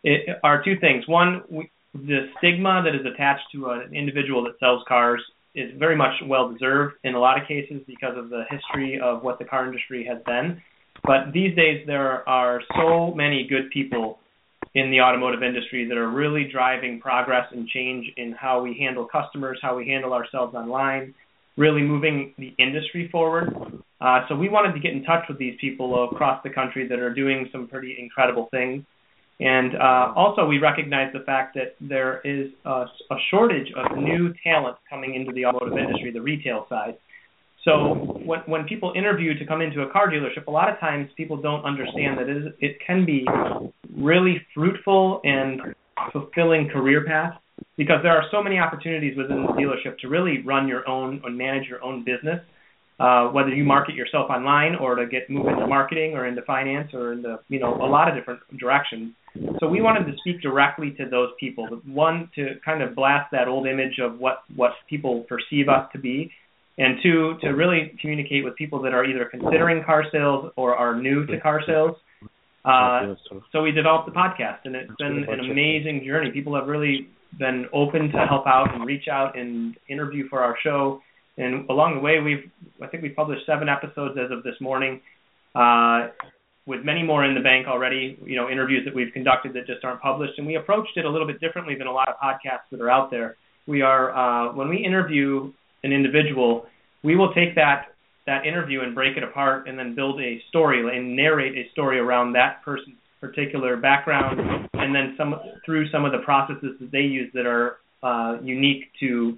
it, 0.04 0.38
are 0.45 0.62
two 0.62 0.78
things. 0.78 1.09
One, 1.09 1.42
we, 1.50 1.71
the 1.95 2.28
stigma 2.38 2.83
that 2.85 2.95
is 2.95 3.04
attached 3.07 3.45
to 3.52 3.71
an 3.71 3.95
individual 3.95 4.45
that 4.45 4.59
sells 4.61 4.83
cars 4.87 5.21
is 5.54 5.73
very 5.78 5.97
much 5.97 6.12
well 6.26 6.52
deserved 6.52 6.95
in 7.02 7.14
a 7.14 7.18
lot 7.18 7.40
of 7.40 7.49
cases 7.49 7.80
because 7.87 8.16
of 8.16 8.28
the 8.28 8.45
history 8.50 9.00
of 9.00 9.23
what 9.23 9.38
the 9.38 9.45
car 9.45 9.66
industry 9.66 10.04
has 10.04 10.23
been. 10.25 10.62
But 11.05 11.33
these 11.33 11.55
days, 11.57 11.87
there 11.87 12.28
are 12.28 12.61
so 12.76 13.14
many 13.14 13.47
good 13.49 13.71
people 13.71 14.19
in 14.75 14.90
the 14.90 15.00
automotive 15.00 15.43
industry 15.43 15.87
that 15.88 15.97
are 15.97 16.11
really 16.11 16.49
driving 16.50 17.00
progress 17.00 17.47
and 17.52 17.67
change 17.69 18.07
in 18.17 18.33
how 18.33 18.62
we 18.62 18.76
handle 18.78 19.07
customers, 19.11 19.59
how 19.62 19.76
we 19.76 19.88
handle 19.88 20.12
ourselves 20.12 20.55
online, 20.55 21.14
really 21.57 21.83
moving 21.83 22.35
the 22.38 22.55
industry 22.59 23.09
forward. 23.11 23.55
Uh, 24.00 24.21
so 24.28 24.35
we 24.37 24.49
wanted 24.49 24.73
to 24.75 24.81
get 24.81 24.93
in 24.93 25.02
touch 25.05 25.25
with 25.28 25.38
these 25.38 25.57
people 25.61 26.09
across 26.12 26.43
the 26.45 26.50
country 26.50 26.87
that 26.87 26.99
are 26.99 27.12
doing 27.12 27.49
some 27.50 27.67
pretty 27.67 27.97
incredible 27.99 28.49
things. 28.50 28.85
And 29.40 29.76
uh, 29.76 30.12
also, 30.17 30.47
we 30.47 30.59
recognize 30.59 31.12
the 31.12 31.21
fact 31.21 31.55
that 31.55 31.76
there 31.81 32.21
is 32.25 32.50
a, 32.64 32.87
a 33.11 33.17
shortage 33.31 33.69
of 33.76 33.97
new 33.97 34.35
talent 34.43 34.76
coming 34.90 35.14
into 35.14 35.33
the 35.33 35.47
automotive 35.47 35.78
industry, 35.78 36.11
the 36.12 36.21
retail 36.21 36.67
side. 36.69 36.97
So 37.65 38.21
when 38.25 38.41
when 38.47 38.65
people 38.65 38.93
interview 38.97 39.37
to 39.38 39.47
come 39.47 39.61
into 39.61 39.83
a 39.83 39.91
car 39.91 40.09
dealership, 40.09 40.47
a 40.47 40.50
lot 40.50 40.73
of 40.73 40.79
times 40.79 41.11
people 41.17 41.37
don't 41.37 41.65
understand 41.65 42.19
that 42.19 42.29
it, 42.29 42.57
it 42.61 42.77
can 42.87 43.05
be 43.05 43.27
really 43.97 44.41
fruitful 44.55 45.21
and 45.25 45.75
fulfilling 46.12 46.69
career 46.69 47.05
path 47.05 47.35
because 47.77 47.99
there 48.03 48.12
are 48.12 48.23
so 48.31 48.43
many 48.43 48.59
opportunities 48.59 49.17
within 49.17 49.43
the 49.43 49.49
dealership 49.49 49.99
to 49.99 50.09
really 50.09 50.43
run 50.43 50.69
your 50.69 50.88
own 50.88 51.21
and 51.25 51.37
manage 51.37 51.67
your 51.69 51.83
own 51.83 52.05
business. 52.05 52.41
Uh, 53.00 53.29
whether 53.29 53.50
you 53.50 53.62
market 53.62 53.95
yourself 53.95 54.29
online 54.29 54.75
or 54.75 54.97
to 54.97 55.07
get 55.07 55.31
move 55.31 55.47
into 55.47 55.65
marketing 55.69 56.15
or 56.15 56.27
into 56.27 56.43
finance 56.43 56.93
or 56.93 57.12
into 57.12 57.38
you 57.49 57.61
know 57.61 57.75
a 57.77 57.87
lot 57.87 58.09
of 58.09 58.15
different 58.17 58.41
directions. 58.59 59.15
So 59.61 59.69
we 59.69 59.81
wanted 59.81 60.11
to 60.11 60.17
speak 60.19 60.41
directly 60.43 60.91
to 60.99 61.09
those 61.09 61.29
people. 61.38 61.69
One 61.87 62.29
to 62.35 62.55
kind 62.65 62.83
of 62.83 62.97
blast 62.97 63.31
that 63.31 63.47
old 63.47 63.69
image 63.69 64.00
of 64.03 64.19
what 64.19 64.38
what 64.57 64.73
people 64.91 65.25
perceive 65.29 65.69
us 65.69 65.88
to 65.93 65.99
be, 66.00 66.33
and 66.78 66.99
two, 67.02 67.35
to 67.40 67.49
really 67.50 67.97
communicate 68.00 68.44
with 68.44 68.54
people 68.56 68.80
that 68.82 68.94
are 68.94 69.04
either 69.04 69.25
considering 69.25 69.82
car 69.85 70.04
sales 70.12 70.52
or 70.56 70.76
are 70.76 70.97
new 70.97 71.26
to 71.26 71.40
car 71.40 71.61
sales. 71.66 71.97
Uh, 72.64 73.14
so 73.52 73.62
we 73.62 73.73
developed 73.73 74.06
the 74.06 74.12
podcast, 74.12 74.58
and 74.64 74.76
it's 74.76 74.90
been 74.99 75.25
an 75.28 75.40
amazing 75.40 76.02
journey. 76.06 76.30
People 76.30 76.54
have 76.54 76.68
really 76.68 77.08
been 77.38 77.66
open 77.73 78.11
to 78.11 78.26
help 78.26 78.47
out 78.47 78.75
and 78.75 78.87
reach 78.87 79.08
out 79.11 79.38
and 79.38 79.76
interview 79.88 80.28
for 80.28 80.40
our 80.40 80.56
show. 80.62 81.00
And 81.37 81.68
along 81.70 81.94
the 81.94 82.00
way, 82.00 82.20
we've 82.20 82.50
I 82.82 82.87
think 82.87 83.02
we've 83.02 83.14
published 83.14 83.47
seven 83.47 83.68
episodes 83.68 84.18
as 84.18 84.30
of 84.30 84.42
this 84.42 84.54
morning, 84.61 85.00
uh, 85.54 86.08
with 86.66 86.85
many 86.85 87.02
more 87.02 87.25
in 87.25 87.35
the 87.35 87.40
bank 87.40 87.66
already. 87.66 88.18
You 88.25 88.37
know, 88.37 88.49
interviews 88.50 88.85
that 88.85 88.94
we've 88.94 89.12
conducted 89.12 89.52
that 89.54 89.66
just 89.66 89.85
aren't 89.85 90.00
published. 90.00 90.35
And 90.38 90.47
we 90.47 90.56
approached 90.56 90.97
it 90.97 91.04
a 91.04 91.11
little 91.11 91.26
bit 91.26 91.40
differently 91.40 91.75
than 91.76 91.87
a 91.87 91.92
lot 91.92 92.08
of 92.08 92.16
podcasts 92.23 92.68
that 92.70 92.80
are 92.80 92.90
out 92.90 93.11
there. 93.11 93.37
We 93.66 93.82
are 93.82 94.14
uh, 94.14 94.52
when 94.54 94.68
we 94.68 94.85
interview 94.85 95.52
an 95.85 95.92
individual, 95.92 96.66
we 97.02 97.16
will 97.16 97.32
take 97.35 97.54
that 97.54 97.94
that 98.26 98.44
interview 98.44 98.82
and 98.82 98.94
break 98.94 99.16
it 99.16 99.23
apart 99.23 99.66
and 99.66 99.78
then 99.78 99.94
build 99.94 100.20
a 100.20 100.38
story 100.50 100.94
and 100.94 101.16
narrate 101.16 101.56
a 101.56 101.70
story 101.73 101.99
around 101.99 102.35
that 102.35 102.62
person's 102.62 102.97
particular 103.23 103.76
background 103.76 104.68
and 104.75 104.94
then 104.94 105.14
some 105.16 105.35
through 105.64 105.88
some 105.90 106.04
of 106.04 106.12
the 106.12 106.18
processes 106.18 106.76
that 106.78 106.92
they 106.92 107.00
use 107.00 107.30
that 107.32 107.47
are 107.47 107.78
uh, 108.02 108.37
unique 108.42 108.85
to 109.00 109.37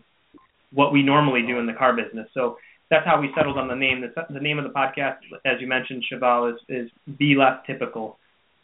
what 0.72 0.92
we 0.92 1.02
normally 1.02 1.42
do 1.46 1.58
in 1.58 1.66
the 1.66 1.72
car 1.72 1.94
business. 1.96 2.28
So 2.34 2.56
that's 2.90 3.06
how 3.06 3.20
we 3.20 3.30
settled 3.36 3.56
on 3.56 3.68
the 3.68 3.74
name. 3.74 4.00
The, 4.00 4.26
the 4.32 4.40
name 4.40 4.58
of 4.58 4.64
the 4.64 4.70
podcast, 4.70 5.18
as 5.44 5.60
you 5.60 5.66
mentioned, 5.66 6.04
Cheval, 6.10 6.48
is, 6.48 6.56
is 6.68 6.90
"Be 7.18 7.36
Less 7.36 7.58
Typical," 7.66 8.18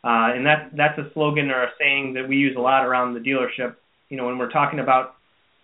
uh, 0.05 0.35
and 0.35 0.45
that's 0.45 0.69
that's 0.77 0.99
a 0.99 1.11
slogan 1.15 1.51
or 1.51 1.65
a 1.65 1.69
saying 1.79 2.15
that 2.15 2.29
we 2.29 2.37
use 2.37 2.57
a 2.57 2.61
lot 2.61 2.85
around 2.85 3.15
the 3.15 3.21
dealership. 3.21 3.77
You 4.09 4.17
know, 4.17 4.27
when 4.27 4.39
we're 4.39 4.51
talking 4.51 4.81
about 4.81 5.16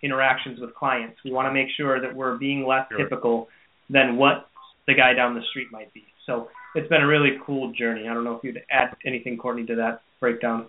interactions 0.03 0.59
with 0.59 0.75
clients, 0.75 1.17
we 1.23 1.31
want 1.31 1.47
to 1.47 1.53
make 1.53 1.67
sure 1.75 2.01
that 2.01 2.13
we're 2.13 2.37
being 2.37 2.65
less 2.67 2.85
sure. 2.89 2.97
typical 2.97 3.47
than 3.89 4.17
what 4.17 4.47
the 4.87 4.93
guy 4.93 5.13
down 5.13 5.33
the 5.33 5.41
street 5.49 5.67
might 5.71 5.93
be. 5.93 6.03
So 6.25 6.49
it's 6.75 6.87
been 6.89 7.01
a 7.01 7.07
really 7.07 7.37
cool 7.45 7.73
journey. 7.77 8.07
I 8.07 8.13
don't 8.13 8.23
know 8.23 8.35
if 8.35 8.43
you'd 8.43 8.61
add 8.69 8.95
anything, 9.05 9.37
Courtney, 9.37 9.65
to 9.67 9.75
that 9.75 10.01
breakdown. 10.19 10.67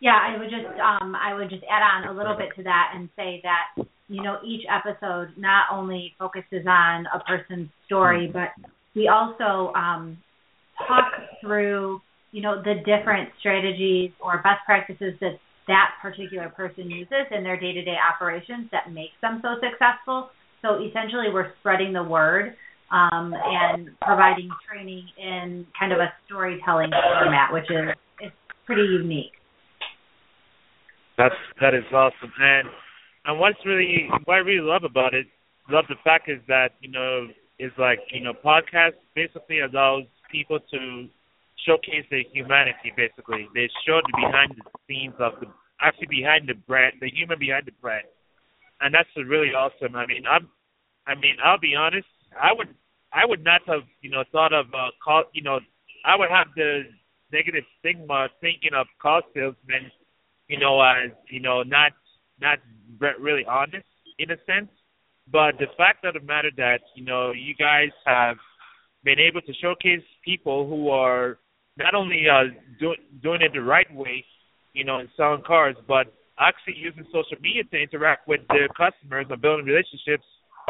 Yeah, 0.00 0.16
I 0.16 0.38
would 0.38 0.48
just 0.48 0.66
um, 0.80 1.16
I 1.16 1.34
would 1.34 1.50
just 1.50 1.64
add 1.68 1.82
on 1.82 2.14
a 2.14 2.16
little 2.16 2.36
bit 2.36 2.50
to 2.56 2.62
that 2.62 2.92
and 2.94 3.08
say 3.16 3.42
that 3.42 3.84
you 4.06 4.22
know 4.22 4.38
each 4.46 4.62
episode 4.70 5.30
not 5.36 5.66
only 5.72 6.14
focuses 6.18 6.64
on 6.68 7.06
a 7.12 7.18
person's 7.26 7.68
story, 7.86 8.30
but 8.32 8.50
we 8.94 9.08
also 9.08 9.72
um, 9.74 10.18
talk 10.86 11.10
through 11.40 12.00
you 12.30 12.42
know 12.42 12.62
the 12.62 12.74
different 12.86 13.30
strategies 13.40 14.12
or 14.20 14.36
best 14.36 14.62
practices 14.66 15.14
that 15.20 15.38
that 15.68 15.92
particular 16.02 16.48
person 16.48 16.90
uses 16.90 17.26
in 17.30 17.44
their 17.44 17.58
day-to-day 17.58 17.96
operations 17.96 18.68
that 18.72 18.92
makes 18.92 19.14
them 19.22 19.40
so 19.42 19.54
successful. 19.60 20.30
So 20.62 20.82
essentially, 20.82 21.28
we're 21.32 21.52
spreading 21.60 21.92
the 21.92 22.02
word 22.02 22.56
um, 22.90 23.34
and 23.36 23.90
providing 24.00 24.48
training 24.68 25.06
in 25.16 25.66
kind 25.78 25.92
of 25.92 26.00
a 26.00 26.12
storytelling 26.26 26.90
format, 26.90 27.52
which 27.52 27.70
is 27.70 27.94
it's 28.20 28.34
pretty 28.66 28.82
unique. 28.82 29.32
That's 31.16 31.34
that 31.60 31.74
is 31.74 31.84
awesome, 31.92 32.32
and 32.40 32.68
and 33.26 33.38
what's 33.38 33.58
really 33.66 34.08
what 34.24 34.34
I 34.34 34.38
really 34.38 34.66
love 34.66 34.84
about 34.84 35.14
it, 35.14 35.26
love 35.70 35.84
the 35.88 35.96
fact 36.02 36.28
is 36.28 36.38
that 36.48 36.70
you 36.80 36.90
know 36.90 37.26
is 37.58 37.72
like 37.78 37.98
you 38.10 38.22
know 38.22 38.32
podcast 38.32 38.94
basically 39.14 39.60
allows 39.60 40.04
people 40.30 40.58
to 40.72 41.08
showcase 41.66 42.06
their 42.10 42.24
humanity. 42.32 42.92
Basically, 42.96 43.48
they 43.54 43.68
show 43.86 44.00
the 44.04 44.12
behind 44.16 44.54
the 44.56 44.64
scenes 44.86 45.14
of 45.18 45.40
the 45.40 45.46
actually 45.80 46.08
behind 46.10 46.48
the 46.48 46.54
brand, 46.54 46.94
the 47.00 47.10
human 47.10 47.38
behind 47.38 47.66
the 47.66 47.76
brand, 47.80 48.06
and 48.80 48.94
that's 48.94 49.08
really 49.16 49.54
awesome. 49.54 49.94
I 49.94 50.06
mean, 50.06 50.24
I'm, 50.28 50.48
I 51.06 51.14
mean, 51.14 51.36
I'll 51.44 51.58
be 51.58 51.74
honest. 51.74 52.06
I 52.34 52.52
would 52.52 52.68
I 53.12 53.24
would 53.24 53.44
not 53.44 53.62
have 53.66 53.82
you 54.00 54.10
know 54.10 54.24
thought 54.32 54.52
of 54.52 54.66
uh, 54.74 54.90
call 55.02 55.24
you 55.32 55.42
know 55.42 55.60
I 56.04 56.16
would 56.16 56.30
have 56.30 56.48
the 56.56 56.82
negative 57.32 57.64
stigma 57.78 58.28
thinking 58.40 58.72
of 58.74 58.86
car 59.00 59.22
salesmen 59.34 59.90
you 60.48 60.58
know 60.58 60.80
as 60.80 61.10
you 61.30 61.40
know 61.40 61.62
not 61.62 61.92
not 62.40 62.58
really 63.20 63.44
honest 63.46 63.86
in 64.18 64.30
a 64.30 64.36
sense. 64.46 64.68
But 65.30 65.58
the 65.58 65.66
fact 65.76 66.04
of 66.04 66.14
the 66.14 66.20
matter 66.20 66.50
that 66.56 66.80
you 66.94 67.04
know 67.04 67.32
you 67.32 67.54
guys 67.54 67.90
have 68.06 68.36
been 69.04 69.18
able 69.18 69.40
to 69.42 69.52
showcase 69.60 70.04
people 70.24 70.68
who 70.68 70.90
are 70.90 71.38
not 71.78 71.94
only 71.94 72.24
uh, 72.28 72.52
do, 72.78 72.94
doing 73.22 73.40
it 73.42 73.52
the 73.54 73.62
right 73.62 73.92
way, 73.94 74.24
you 74.74 74.84
know, 74.84 74.98
in 74.98 75.08
selling 75.16 75.42
cars, 75.46 75.76
but 75.86 76.12
actually 76.38 76.74
using 76.76 77.04
social 77.06 77.40
media 77.40 77.64
to 77.64 77.76
interact 77.78 78.28
with 78.28 78.40
their 78.48 78.68
customers 78.68 79.26
and 79.30 79.40
building 79.40 79.64
relationships 79.64 80.24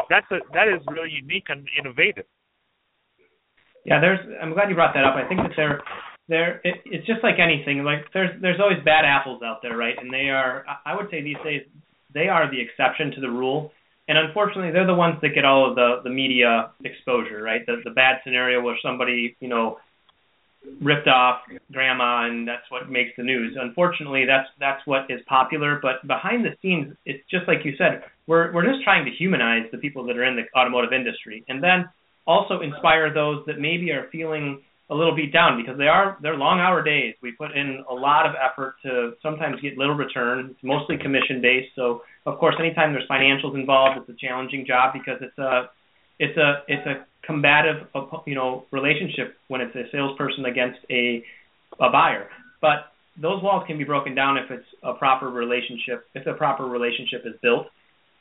that's 0.07 0.29
a 0.31 0.39
that 0.53 0.67
is 0.69 0.79
really 0.87 1.11
unique 1.11 1.45
and 1.49 1.67
innovative. 1.77 2.25
Yeah, 3.85 3.99
there's. 3.99 4.19
I'm 4.41 4.53
glad 4.53 4.69
you 4.69 4.75
brought 4.75 4.93
that 4.93 5.03
up. 5.03 5.15
I 5.15 5.27
think 5.27 5.41
that 5.41 5.51
there, 5.57 5.81
there. 6.27 6.61
It, 6.63 6.81
it's 6.85 7.07
just 7.07 7.23
like 7.23 7.35
anything. 7.39 7.83
Like 7.83 8.05
there's 8.13 8.29
there's 8.41 8.59
always 8.61 8.79
bad 8.85 9.03
apples 9.03 9.41
out 9.43 9.59
there, 9.61 9.75
right? 9.75 9.95
And 9.99 10.13
they 10.13 10.29
are. 10.29 10.63
I 10.85 10.95
would 10.95 11.07
say 11.11 11.21
these 11.21 11.41
days 11.43 11.63
they 12.13 12.27
are 12.27 12.49
the 12.49 12.61
exception 12.61 13.11
to 13.15 13.21
the 13.21 13.29
rule. 13.29 13.71
And 14.07 14.17
unfortunately, 14.17 14.71
they're 14.71 14.87
the 14.87 14.95
ones 14.95 15.17
that 15.21 15.35
get 15.35 15.45
all 15.45 15.69
of 15.69 15.75
the 15.75 16.01
the 16.03 16.09
media 16.09 16.71
exposure, 16.83 17.41
right? 17.41 17.65
The 17.65 17.81
the 17.83 17.91
bad 17.91 18.21
scenario 18.23 18.61
where 18.61 18.77
somebody, 18.81 19.35
you 19.39 19.49
know, 19.49 19.77
ripped 20.81 21.07
off 21.07 21.41
grandma 21.71 22.27
and 22.27 22.47
that's 22.47 22.69
what 22.69 22.89
makes 22.89 23.11
the 23.17 23.23
news. 23.23 23.57
Unfortunately, 23.59 24.25
that's 24.25 24.47
that's 24.59 24.85
what 24.85 25.09
is 25.09 25.19
popular, 25.27 25.79
but 25.81 26.05
behind 26.07 26.45
the 26.45 26.55
scenes 26.61 26.95
it's 27.05 27.23
just 27.29 27.47
like 27.47 27.59
you 27.63 27.73
said, 27.77 28.03
we're 28.27 28.51
we're 28.53 28.65
just 28.65 28.83
trying 28.83 29.05
to 29.05 29.11
humanize 29.11 29.63
the 29.71 29.77
people 29.77 30.05
that 30.05 30.17
are 30.17 30.25
in 30.25 30.35
the 30.35 30.43
automotive 30.57 30.93
industry 30.93 31.43
and 31.47 31.63
then 31.63 31.89
also 32.27 32.61
inspire 32.61 33.13
those 33.13 33.43
that 33.47 33.59
maybe 33.59 33.91
are 33.91 34.07
feeling 34.11 34.61
a 34.91 34.95
little 34.95 35.15
beat 35.15 35.31
down 35.31 35.61
because 35.61 35.77
they 35.77 35.87
are 35.87 36.17
they're 36.21 36.35
long 36.35 36.59
hour 36.59 36.83
days. 36.83 37.15
We 37.21 37.31
put 37.31 37.51
in 37.55 37.83
a 37.89 37.93
lot 37.93 38.25
of 38.25 38.33
effort 38.35 38.75
to 38.83 39.13
sometimes 39.21 39.61
get 39.61 39.77
little 39.77 39.95
return. 39.95 40.49
It's 40.51 40.63
mostly 40.63 40.97
commission 40.97 41.41
based, 41.41 41.69
so 41.75 42.01
of 42.25 42.37
course 42.37 42.55
anytime 42.59 42.93
there's 42.93 43.07
financials 43.09 43.55
involved, 43.55 43.99
it's 43.99 44.09
a 44.09 44.27
challenging 44.27 44.65
job 44.65 44.93
because 44.93 45.19
it's 45.21 45.37
a 45.37 45.69
it's 46.19 46.37
a 46.37 46.63
it's 46.67 46.85
a 46.85 47.05
combative 47.25 47.87
you 48.25 48.35
know 48.35 48.65
relationship 48.71 49.35
when 49.47 49.61
it's 49.61 49.75
a 49.75 49.83
salesperson 49.91 50.45
against 50.45 50.79
a 50.89 51.23
a 51.79 51.89
buyer. 51.89 52.27
But 52.61 52.91
those 53.21 53.41
walls 53.43 53.63
can 53.67 53.77
be 53.77 53.83
broken 53.83 54.15
down 54.15 54.37
if 54.37 54.51
it's 54.51 54.65
a 54.83 54.93
proper 54.93 55.29
relationship, 55.29 56.05
if 56.15 56.25
the 56.25 56.33
proper 56.33 56.65
relationship 56.65 57.23
is 57.25 57.33
built. 57.41 57.67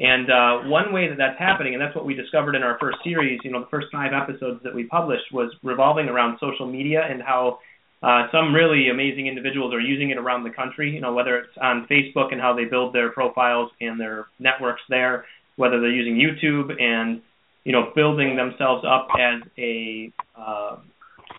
And 0.01 0.31
uh, 0.31 0.69
one 0.69 0.93
way 0.93 1.09
that 1.09 1.19
that's 1.19 1.39
happening, 1.39 1.75
and 1.75 1.83
that's 1.83 1.95
what 1.95 2.07
we 2.07 2.15
discovered 2.15 2.55
in 2.55 2.63
our 2.63 2.79
first 2.79 2.99
series, 3.03 3.41
you 3.43 3.51
know, 3.51 3.61
the 3.61 3.71
first 3.71 3.89
five 3.91 4.13
episodes 4.15 4.61
that 4.63 4.73
we 4.73 4.85
published 4.85 5.33
was 5.33 5.53
revolving 5.65 6.07
around 6.07 6.39
social 6.41 6.71
media 6.71 7.03
and 7.09 7.21
how 7.21 7.59
uh, 8.01 8.29
some 8.31 8.55
really 8.55 8.91
amazing 8.91 9.27
individuals 9.27 9.75
are 9.75 9.81
using 9.81 10.11
it 10.11 10.19
around 10.19 10.45
the 10.45 10.51
country. 10.51 10.91
You 10.91 11.01
know, 11.01 11.15
whether 11.15 11.37
it's 11.39 11.57
on 11.61 11.89
Facebook 11.91 12.31
and 12.31 12.41
how 12.41 12.55
they 12.55 12.65
build 12.65 12.95
their 12.95 13.11
profiles 13.11 13.73
and 13.81 13.99
their 13.99 14.27
networks 14.39 14.83
there, 14.89 15.25
whether 15.57 15.81
they're 15.81 15.91
using 15.91 16.15
YouTube 16.15 16.81
and 16.81 17.21
you 17.69 17.75
know, 17.77 17.93
building 17.95 18.35
themselves 18.35 18.83
up 18.89 19.09
as 19.21 19.45
a 19.59 20.11
uh, 20.33 20.81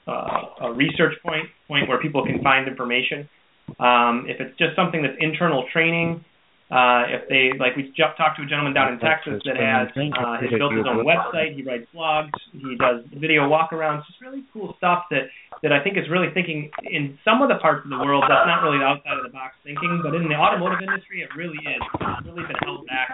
uh, 0.05 0.69
a 0.69 0.71
research 0.71 1.17
point 1.25 1.49
point 1.67 1.89
where 1.89 1.99
people 1.99 2.23
can 2.23 2.37
find 2.43 2.67
information. 2.67 3.27
Um, 3.79 4.29
if 4.29 4.37
it's 4.37 4.55
just 4.61 4.77
something 4.77 5.01
that's 5.01 5.17
internal 5.17 5.65
training, 5.73 6.23
uh, 6.69 7.09
if 7.09 7.25
they 7.33 7.57
like 7.57 7.73
we 7.73 7.89
just 7.97 8.13
talked 8.13 8.37
to 8.37 8.45
a 8.45 8.45
gentleman 8.45 8.77
down 8.77 8.93
in 8.93 8.99
Texas 9.01 9.41
that 9.41 9.57
has 9.57 9.89
uh, 9.89 10.37
has 10.37 10.53
built 10.53 10.77
his 10.77 10.85
own 10.85 11.01
website. 11.01 11.57
He 11.57 11.65
writes 11.65 11.89
blogs. 11.97 12.37
He 12.53 12.77
does 12.77 13.01
video 13.09 13.49
walkarounds. 13.49 14.05
Just 14.05 14.21
really 14.21 14.45
cool 14.53 14.77
stuff 14.77 15.09
that 15.09 15.33
that 15.65 15.73
I 15.73 15.81
think 15.81 15.97
is 15.97 16.05
really 16.13 16.29
thinking 16.29 16.69
in 16.85 17.17
some 17.25 17.41
of 17.41 17.49
the 17.49 17.57
parts 17.57 17.81
of 17.85 17.89
the 17.89 17.97
world 17.97 18.21
that's 18.29 18.45
not 18.45 18.61
really 18.61 18.85
outside 18.85 19.17
of 19.17 19.25
the 19.25 19.33
box 19.33 19.57
thinking, 19.65 20.05
but 20.05 20.13
in 20.13 20.29
the 20.29 20.37
automotive 20.37 20.85
industry 20.85 21.25
it 21.25 21.33
really 21.33 21.57
is. 21.57 21.81
It's 21.81 22.21
really 22.29 22.45
been 22.45 22.61
held 22.61 22.85
back 22.85 23.09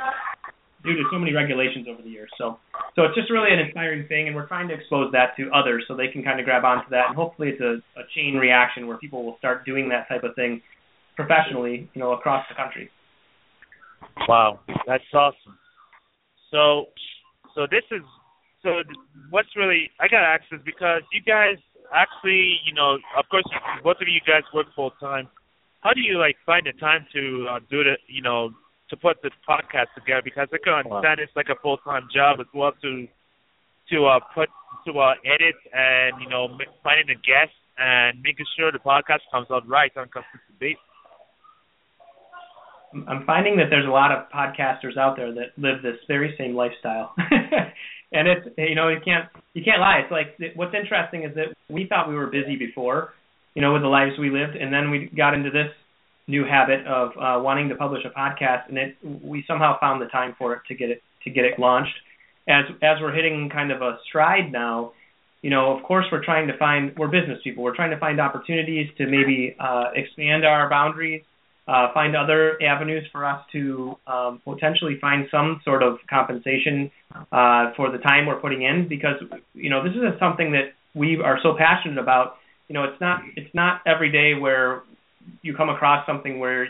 due 0.85 0.95
to 0.95 1.03
so 1.11 1.19
many 1.19 1.33
regulations 1.33 1.87
over 1.89 2.01
the 2.01 2.09
years. 2.09 2.29
So, 2.37 2.59
so 2.95 3.03
it's 3.03 3.15
just 3.15 3.29
really 3.29 3.51
an 3.51 3.59
inspiring 3.59 4.07
thing, 4.07 4.27
and 4.27 4.35
we're 4.35 4.47
trying 4.47 4.67
to 4.69 4.73
expose 4.73 5.11
that 5.11 5.35
to 5.37 5.49
others 5.51 5.83
so 5.87 5.95
they 5.95 6.07
can 6.07 6.23
kind 6.23 6.39
of 6.39 6.45
grab 6.45 6.63
onto 6.63 6.89
that, 6.91 7.09
and 7.09 7.15
hopefully 7.15 7.49
it's 7.49 7.61
a, 7.61 7.81
a 7.99 8.03
chain 8.15 8.35
reaction 8.35 8.87
where 8.87 8.97
people 8.97 9.25
will 9.25 9.37
start 9.37 9.65
doing 9.65 9.89
that 9.89 10.07
type 10.07 10.23
of 10.23 10.35
thing 10.35 10.61
professionally, 11.15 11.89
you 11.93 11.99
know, 12.01 12.13
across 12.13 12.45
the 12.49 12.55
country. 12.55 12.89
Wow, 14.27 14.59
that's 14.87 15.03
awesome. 15.13 15.57
So, 16.51 16.85
so 17.55 17.67
this 17.69 17.83
is 17.91 18.03
so 18.61 18.81
what's 19.29 19.49
really 19.55 19.91
I 19.99 20.07
got 20.07 20.21
to 20.21 20.27
ask 20.27 20.43
this 20.51 20.59
because 20.65 21.01
you 21.13 21.21
guys 21.21 21.57
actually, 21.93 22.59
you 22.65 22.73
know, 22.73 22.97
of 23.17 23.25
course, 23.29 23.45
both 23.83 23.97
of 24.01 24.07
you 24.07 24.19
guys 24.25 24.43
work 24.53 24.67
full 24.75 24.91
time. 24.99 25.29
How 25.81 25.93
do 25.93 26.01
you 26.01 26.17
like 26.17 26.35
find 26.45 26.65
the 26.65 26.73
time 26.79 27.05
to 27.13 27.47
uh, 27.49 27.59
do 27.69 27.83
the, 27.83 27.93
you 28.07 28.21
know, 28.21 28.49
to 28.89 28.97
put 28.97 29.17
this 29.23 29.33
podcast 29.47 29.89
together 29.95 30.21
because 30.23 30.47
I 30.53 30.57
can 30.63 30.73
understand 30.73 31.17
wow. 31.19 31.23
it's 31.23 31.35
like 31.35 31.49
a 31.49 31.59
full 31.61 31.77
time 31.77 32.07
job 32.13 32.39
as 32.39 32.47
well 32.53 32.71
to 32.81 33.07
to 33.91 34.05
uh 34.05 34.19
put 34.33 34.49
to 34.85 34.99
uh 34.99 35.13
edit 35.25 35.55
and 35.73 36.21
you 36.21 36.29
know 36.29 36.47
finding 36.83 37.09
a 37.09 37.19
guest 37.19 37.53
and 37.77 38.21
making 38.21 38.45
sure 38.57 38.71
the 38.71 38.79
podcast 38.79 39.25
comes 39.31 39.47
out 39.51 39.67
right 39.67 39.91
on 39.97 40.03
a 40.03 40.07
consistent 40.07 40.59
basis. 40.59 40.79
I'm 43.07 43.25
finding 43.25 43.57
that 43.57 43.65
there's 43.69 43.85
a 43.85 43.91
lot 43.91 44.11
of 44.11 44.29
podcasters 44.31 44.97
out 44.97 45.17
there 45.17 45.33
that 45.33 45.51
live 45.57 45.81
this 45.83 45.99
very 46.07 46.33
same 46.37 46.55
lifestyle. 46.55 47.13
and 48.13 48.27
it's 48.27 48.47
you 48.57 48.75
know 48.75 48.87
you 48.89 48.99
can't 49.03 49.27
you 49.53 49.63
can't 49.63 49.81
lie. 49.81 50.01
It's 50.03 50.11
like 50.11 50.55
what's 50.55 50.73
interesting 50.73 51.23
is 51.23 51.35
that 51.35 51.55
we 51.69 51.87
thought 51.87 52.07
we 52.07 52.15
were 52.15 52.27
busy 52.27 52.55
before, 52.55 53.13
you 53.53 53.61
know, 53.61 53.73
with 53.73 53.81
the 53.81 53.89
lives 53.89 54.13
we 54.19 54.29
lived, 54.29 54.55
and 54.55 54.73
then 54.73 54.91
we 54.91 55.11
got 55.15 55.33
into 55.33 55.49
this 55.49 55.71
new 56.27 56.43
habit 56.43 56.85
of 56.87 57.09
uh, 57.11 57.41
wanting 57.41 57.69
to 57.69 57.75
publish 57.75 58.03
a 58.05 58.17
podcast, 58.17 58.69
and 58.69 58.77
it 58.77 58.95
we 59.23 59.43
somehow 59.47 59.79
found 59.79 60.01
the 60.01 60.07
time 60.07 60.35
for 60.37 60.53
it 60.53 60.61
to 60.67 60.75
get 60.75 60.89
it 60.89 61.01
to 61.23 61.29
get 61.29 61.45
it 61.45 61.59
launched. 61.59 61.95
As 62.47 62.65
as 62.81 62.97
we're 63.01 63.13
hitting 63.13 63.49
kind 63.49 63.71
of 63.71 63.81
a 63.81 63.97
stride 64.07 64.51
now, 64.51 64.93
you 65.41 65.49
know, 65.49 65.75
of 65.75 65.83
course 65.83 66.05
we're 66.11 66.23
trying 66.23 66.47
to 66.47 66.57
find 66.57 66.95
we're 66.97 67.07
business 67.07 67.39
people. 67.43 67.63
We're 67.63 67.75
trying 67.75 67.91
to 67.91 67.99
find 67.99 68.19
opportunities 68.19 68.87
to 68.97 69.05
maybe 69.05 69.55
uh, 69.59 69.91
expand 69.93 70.45
our 70.45 70.69
boundaries, 70.69 71.23
uh, 71.67 71.93
find 71.93 72.15
other 72.15 72.57
avenues 72.61 73.03
for 73.11 73.25
us 73.25 73.41
to 73.51 73.95
um, 74.07 74.41
potentially 74.43 74.97
find 74.99 75.27
some 75.29 75.61
sort 75.63 75.83
of 75.83 75.97
compensation 76.09 76.91
uh, 77.31 77.71
for 77.75 77.91
the 77.91 77.99
time 77.99 78.25
we're 78.25 78.39
putting 78.39 78.63
in 78.63 78.87
because 78.87 79.15
you 79.53 79.69
know 79.69 79.83
this 79.83 79.93
is 79.93 80.19
something 80.19 80.51
that 80.51 80.73
we 80.95 81.19
are 81.23 81.39
so 81.43 81.55
passionate 81.57 81.99
about. 81.99 82.37
You 82.67 82.73
know, 82.73 82.83
it's 82.83 82.99
not 82.99 83.21
it's 83.35 83.53
not 83.53 83.81
every 83.85 84.11
day 84.11 84.39
where 84.39 84.81
you 85.41 85.55
come 85.55 85.69
across 85.69 86.05
something 86.05 86.39
where 86.39 86.67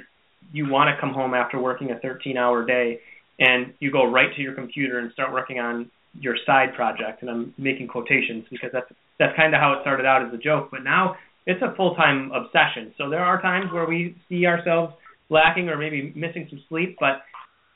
you 0.51 0.69
want 0.69 0.89
to 0.93 0.99
come 0.99 1.13
home 1.13 1.33
after 1.33 1.59
working 1.59 1.91
a 1.91 1.99
13 1.99 2.37
hour 2.37 2.65
day 2.65 2.99
and 3.39 3.73
you 3.79 3.91
go 3.91 4.09
right 4.09 4.33
to 4.35 4.41
your 4.41 4.53
computer 4.53 4.99
and 4.99 5.11
start 5.11 5.31
working 5.33 5.59
on 5.59 5.89
your 6.19 6.35
side 6.45 6.73
project 6.75 7.21
and 7.21 7.29
I'm 7.29 7.53
making 7.57 7.87
quotations 7.87 8.45
because 8.49 8.69
that's 8.71 8.87
that's 9.19 9.35
kind 9.35 9.53
of 9.53 9.61
how 9.61 9.73
it 9.73 9.79
started 9.81 10.05
out 10.05 10.25
as 10.25 10.33
a 10.33 10.37
joke 10.37 10.69
but 10.71 10.83
now 10.83 11.15
it's 11.45 11.61
a 11.61 11.75
full-time 11.75 12.31
obsession. 12.31 12.93
So 12.97 13.07
there 13.09 13.23
are 13.23 13.39
times 13.39 13.71
where 13.71 13.85
we 13.85 14.15
see 14.27 14.47
ourselves 14.47 14.93
lacking 15.29 15.69
or 15.69 15.77
maybe 15.77 16.11
missing 16.15 16.47
some 16.49 16.63
sleep 16.69 16.97
but 16.99 17.21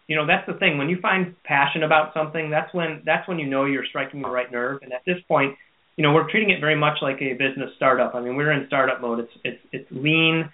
you 0.08 0.16
know 0.16 0.26
that's 0.26 0.48
the 0.48 0.54
thing. 0.54 0.78
When 0.78 0.90
you 0.90 1.00
find 1.02 1.36
passion 1.44 1.84
about 1.84 2.14
something 2.14 2.50
that's 2.50 2.74
when 2.74 3.02
that's 3.06 3.28
when 3.28 3.40
you 3.40 3.48
know 3.48 3.66
you're 3.66 3.86
striking 3.86 4.22
the 4.22 4.30
right 4.30 4.52
nerve 4.52 4.82
and 4.84 4.94
at 4.94 5.02
this 5.06 5.18
point 5.28 5.56
you 5.98 6.04
know 6.04 6.14
we're 6.14 6.30
treating 6.32 6.52
it 6.52 6.62
very 6.62 6.78
much 6.78 7.00
like 7.02 7.22
a 7.22 7.34
business 7.34 7.72
startup. 7.76 8.16
I 8.16 8.22
mean 8.22 8.36
we're 8.36 8.54
in 8.54 8.66
startup 8.68 9.02
mode. 9.02 9.20
It's 9.20 9.34
it's 9.44 9.62
it's 9.74 9.92
lean 9.92 10.50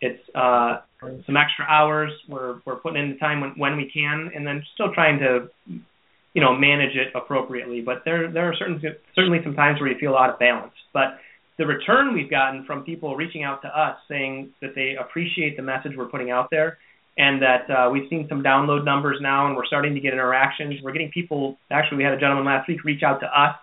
it's 0.00 0.22
uh, 0.34 0.80
some 1.26 1.36
extra 1.36 1.64
hours. 1.68 2.12
We're 2.28 2.60
we're 2.64 2.76
putting 2.76 3.02
in 3.02 3.10
the 3.12 3.18
time 3.18 3.40
when 3.40 3.50
when 3.56 3.76
we 3.76 3.90
can, 3.92 4.30
and 4.34 4.46
then 4.46 4.62
still 4.74 4.92
trying 4.92 5.18
to, 5.20 5.48
you 5.66 6.40
know, 6.40 6.54
manage 6.54 6.94
it 6.96 7.08
appropriately. 7.14 7.80
But 7.80 8.02
there 8.04 8.30
there 8.30 8.48
are 8.48 8.54
certain 8.54 8.80
certainly 9.14 9.38
some 9.42 9.54
times 9.54 9.80
where 9.80 9.90
you 9.90 9.98
feel 9.98 10.14
out 10.14 10.30
of 10.30 10.38
balance. 10.38 10.74
But 10.92 11.18
the 11.58 11.66
return 11.66 12.14
we've 12.14 12.30
gotten 12.30 12.64
from 12.64 12.84
people 12.84 13.16
reaching 13.16 13.42
out 13.42 13.62
to 13.62 13.68
us 13.68 13.96
saying 14.08 14.50
that 14.62 14.70
they 14.74 14.94
appreciate 14.98 15.56
the 15.56 15.62
message 15.62 15.92
we're 15.96 16.06
putting 16.06 16.30
out 16.30 16.48
there, 16.50 16.78
and 17.16 17.42
that 17.42 17.68
uh, 17.68 17.90
we've 17.90 18.08
seen 18.08 18.26
some 18.28 18.42
download 18.42 18.84
numbers 18.84 19.18
now, 19.20 19.46
and 19.48 19.56
we're 19.56 19.66
starting 19.66 19.94
to 19.94 20.00
get 20.00 20.12
interactions. 20.12 20.74
We're 20.82 20.92
getting 20.92 21.10
people. 21.10 21.58
Actually, 21.70 21.98
we 21.98 22.04
had 22.04 22.12
a 22.12 22.20
gentleman 22.20 22.44
last 22.44 22.68
week 22.68 22.84
reach 22.84 23.02
out 23.02 23.18
to 23.20 23.26
us 23.26 23.56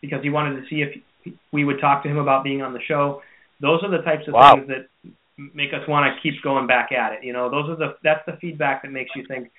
because 0.00 0.22
he 0.22 0.30
wanted 0.30 0.58
to 0.60 0.62
see 0.70 0.82
if 0.82 1.34
we 1.52 1.64
would 1.64 1.80
talk 1.80 2.02
to 2.02 2.08
him 2.08 2.16
about 2.16 2.42
being 2.42 2.62
on 2.62 2.72
the 2.72 2.80
show. 2.88 3.20
Those 3.60 3.80
are 3.84 3.90
the 3.90 4.02
types 4.02 4.26
of 4.26 4.34
wow. 4.34 4.54
things 4.54 4.68
that 4.68 5.14
make 5.38 5.72
us 5.72 5.86
want 5.88 6.04
to 6.04 6.20
keep 6.22 6.42
going 6.42 6.66
back 6.66 6.92
at 6.92 7.12
it. 7.12 7.24
You 7.24 7.32
know, 7.32 7.50
those 7.50 7.68
are 7.70 7.76
the 7.76 7.96
that's 8.02 8.24
the 8.26 8.36
feedback 8.40 8.82
that 8.82 8.90
makes 8.90 9.10
you 9.16 9.24
think 9.26 9.50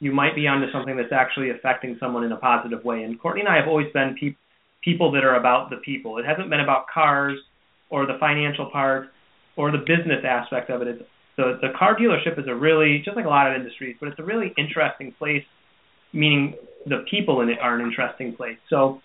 you 0.00 0.12
might 0.12 0.34
be 0.34 0.46
onto 0.46 0.70
something 0.72 0.96
that's 0.96 1.12
actually 1.12 1.50
affecting 1.50 1.96
someone 2.00 2.24
in 2.24 2.32
a 2.32 2.36
positive 2.36 2.84
way. 2.84 3.02
And 3.02 3.20
Courtney 3.20 3.40
and 3.42 3.48
I 3.48 3.56
have 3.56 3.68
always 3.68 3.86
been 3.92 4.16
pe- 4.20 4.36
people 4.82 5.12
that 5.12 5.24
are 5.24 5.36
about 5.36 5.70
the 5.70 5.76
people. 5.76 6.18
It 6.18 6.26
hasn't 6.26 6.50
been 6.50 6.60
about 6.60 6.86
cars 6.92 7.38
or 7.88 8.06
the 8.06 8.16
financial 8.18 8.68
part 8.70 9.08
or 9.56 9.70
the 9.70 9.78
business 9.78 10.24
aspect 10.26 10.70
of 10.70 10.82
it. 10.82 10.88
It's 10.88 11.02
the 11.36 11.58
the 11.62 11.68
car 11.78 11.96
dealership 11.96 12.38
is 12.38 12.46
a 12.48 12.54
really 12.54 13.00
just 13.04 13.16
like 13.16 13.26
a 13.26 13.28
lot 13.28 13.50
of 13.50 13.56
industries, 13.56 13.96
but 14.00 14.08
it's 14.08 14.18
a 14.18 14.24
really 14.24 14.52
interesting 14.58 15.12
place. 15.18 15.44
Meaning 16.12 16.54
the 16.84 17.04
people 17.10 17.40
in 17.40 17.48
it 17.48 17.58
are 17.60 17.74
an 17.74 17.80
interesting 17.80 18.34
place. 18.36 18.58
So 18.68 19.00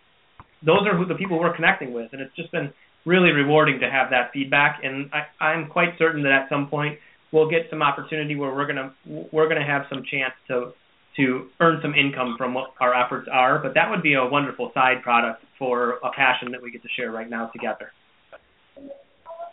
those 0.65 0.81
are 0.85 0.97
who 0.97 1.05
the 1.05 1.15
people 1.15 1.39
we're 1.39 1.55
connecting 1.55 1.93
with, 1.93 2.09
and 2.11 2.21
it's 2.21 2.35
just 2.35 2.51
been 2.51 2.73
really 3.07 3.31
rewarding 3.31 3.79
to 3.79 3.89
have 3.89 4.09
that 4.11 4.31
feedback. 4.33 4.81
And 4.83 5.09
I, 5.13 5.43
I'm 5.43 5.69
quite 5.69 5.97
certain 5.97 6.21
that 6.23 6.31
at 6.33 6.49
some 6.49 6.67
point 6.67 6.99
we'll 7.31 7.49
get 7.49 7.61
some 7.69 7.81
opportunity 7.81 8.35
where 8.35 8.53
we're 8.53 8.67
gonna 8.67 8.93
we're 9.31 9.47
gonna 9.47 9.65
have 9.65 9.83
some 9.89 10.03
chance 10.11 10.33
to 10.49 10.73
to 11.15 11.47
earn 11.59 11.79
some 11.81 11.95
income 11.95 12.35
from 12.37 12.53
what 12.53 12.73
our 12.79 12.93
efforts 12.93 13.27
are. 13.31 13.59
But 13.59 13.73
that 13.73 13.89
would 13.89 14.03
be 14.03 14.13
a 14.13 14.25
wonderful 14.25 14.71
side 14.73 15.01
product 15.01 15.43
for 15.57 15.93
a 16.03 16.11
passion 16.15 16.51
that 16.51 16.61
we 16.61 16.69
get 16.69 16.83
to 16.83 16.89
share 16.95 17.11
right 17.11 17.29
now 17.29 17.47
together. 17.47 17.91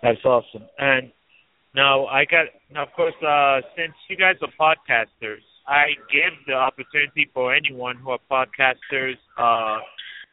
That's 0.02 0.22
awesome. 0.24 0.68
And 0.78 1.10
now 1.74 2.06
I 2.06 2.24
got 2.24 2.46
now 2.72 2.82
of 2.82 2.92
course 2.92 3.14
uh 3.22 3.60
since 3.76 3.94
you 4.10 4.16
guys 4.16 4.34
are 4.42 4.52
podcasters, 4.60 5.44
I 5.66 5.94
give 6.12 6.34
the 6.46 6.54
opportunity 6.54 7.30
for 7.32 7.54
anyone 7.54 7.96
who 7.96 8.10
are 8.10 8.18
podcasters, 8.30 9.14
uh 9.38 9.78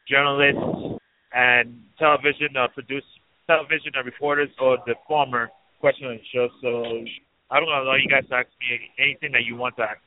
journalists, 0.08 1.01
and 1.34 1.80
television 1.98 2.56
uh, 2.56 2.68
produce 2.68 3.04
television 3.46 3.92
and 3.94 4.06
reporters 4.06 4.48
or 4.60 4.78
the 4.86 4.94
former 5.08 5.48
question 5.80 6.06
on 6.06 6.16
the 6.16 6.22
show. 6.32 6.48
So 6.60 6.84
I'm 7.50 7.64
gonna 7.64 7.82
allow 7.82 7.96
you 7.96 8.08
guys 8.08 8.28
to 8.28 8.36
ask 8.36 8.48
me 8.60 8.78
anything 8.98 9.32
that 9.32 9.44
you 9.44 9.56
want 9.56 9.76
to 9.76 9.82
ask. 9.82 10.00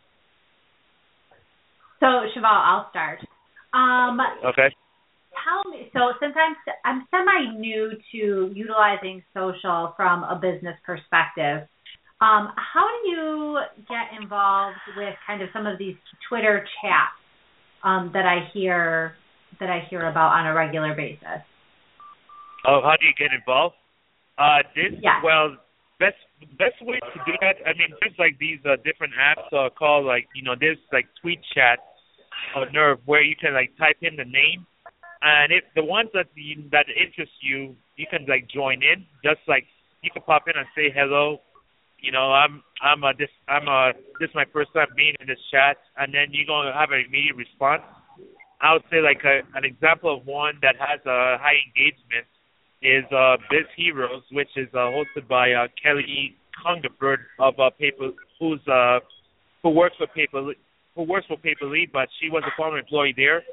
So 2.00 2.08
Cheval, 2.34 2.50
I'll 2.50 2.90
start. 2.90 3.20
Um, 3.74 4.20
okay. 4.46 4.74
Tell 5.44 5.72
me. 5.72 5.90
So 5.94 6.14
since 6.20 6.34
I'm 6.36 6.56
I'm 6.86 7.08
semi 7.12 7.60
new 7.60 7.92
to 8.12 8.52
utilizing 8.56 9.24
social 9.34 9.94
from 9.98 10.24
a 10.24 10.40
business 10.42 10.78
perspective, 10.86 11.68
um, 12.22 12.54
how 12.56 12.88
do 12.88 13.10
you 13.10 13.60
get 13.90 14.22
involved 14.22 14.78
with 14.96 15.14
kind 15.28 15.42
of 15.42 15.50
some 15.52 15.68
of 15.68 15.78
these 15.78 15.96
Twitter 16.30 16.66
chats 16.82 17.20
um, 17.84 18.12
that 18.14 18.26
I 18.26 18.48
hear 18.54 19.16
that 19.60 19.70
I 19.70 19.86
hear 19.90 20.08
about 20.08 20.34
on 20.34 20.48
a 20.48 20.54
regular 20.54 20.94
basis. 20.96 21.44
Oh, 22.68 22.82
how 22.82 22.96
do 23.00 23.06
you 23.06 23.14
get 23.18 23.34
involved? 23.34 23.76
Uh, 24.38 24.66
this 24.76 24.92
yes. 25.02 25.22
well, 25.24 25.56
best 26.00 26.20
best 26.58 26.76
way 26.82 27.00
to 27.00 27.20
do 27.26 27.34
that. 27.40 27.62
I 27.64 27.78
mean, 27.78 27.94
there's 28.02 28.18
like 28.20 28.38
these 28.40 28.60
uh, 28.66 28.76
different 28.84 29.14
apps 29.16 29.48
uh, 29.54 29.70
called 29.70 30.06
like 30.06 30.28
you 30.36 30.44
know 30.44 30.56
there's 30.60 30.82
like 30.92 31.08
Tweet 31.22 31.40
Chat 31.54 31.80
or 32.56 32.68
Nurph 32.72 33.00
where 33.06 33.24
you 33.24 33.36
can 33.40 33.54
like 33.54 33.72
type 33.78 33.98
in 34.02 34.16
the 34.18 34.26
name, 34.26 34.66
and 35.22 35.54
if 35.54 35.64
the 35.76 35.84
ones 35.84 36.10
that 36.14 36.28
you, 36.36 36.68
that 36.72 36.86
interest 36.90 37.32
you, 37.42 37.76
you 37.96 38.06
can 38.10 38.26
like 38.28 38.50
join 38.50 38.82
in. 38.84 39.06
Just 39.24 39.40
like 39.48 39.66
you 40.02 40.10
can 40.12 40.24
pop 40.24 40.44
in 40.48 40.58
and 40.58 40.68
say 40.76 40.92
hello. 40.94 41.40
You 42.02 42.12
know, 42.12 42.34
I'm 42.34 42.62
I'm 42.82 43.04
a 43.04 43.14
this 43.18 43.32
I'm 43.48 43.68
a 43.68 43.94
this 44.20 44.30
is 44.30 44.36
my 44.36 44.46
first 44.52 44.74
time 44.74 44.92
being 44.98 45.16
in 45.22 45.28
this 45.28 45.40
chat, 45.50 45.78
and 45.96 46.14
then 46.14 46.34
you're 46.36 46.50
gonna 46.50 46.74
have 46.74 46.92
an 46.92 47.06
immediate 47.08 47.38
response 47.38 47.84
I 48.66 48.74
would 48.74 48.84
say 48.90 48.98
like 48.98 49.22
a, 49.24 49.46
an 49.56 49.64
example 49.64 50.10
of 50.18 50.26
one 50.26 50.58
that 50.64 50.74
has 50.82 51.00
a 51.06 51.38
high 51.38 51.62
engagement 51.70 52.26
is 52.82 53.06
uh, 53.14 53.38
Biz 53.50 53.70
Heroes, 53.78 54.24
which 54.32 54.50
is 54.58 54.68
uh, 54.74 54.90
hosted 54.90 55.28
by 55.30 55.52
uh, 55.52 55.68
Kelly 55.82 56.36
Hungerford 56.64 57.20
of 57.40 57.54
uh, 57.60 57.70
Paper, 57.78 58.10
who's 58.40 58.60
uh, 58.68 59.00
who 59.62 59.70
works 59.70 59.96
for 59.98 60.08
Paper, 60.08 60.54
who 60.96 61.04
works 61.04 61.28
for 61.28 61.38
Paper.li, 61.38 61.90
but 61.94 62.10
she 62.20 62.30
was 62.30 62.42
a 62.46 62.54
former 62.58 62.80
employee 62.80 63.14
there. 63.16 63.44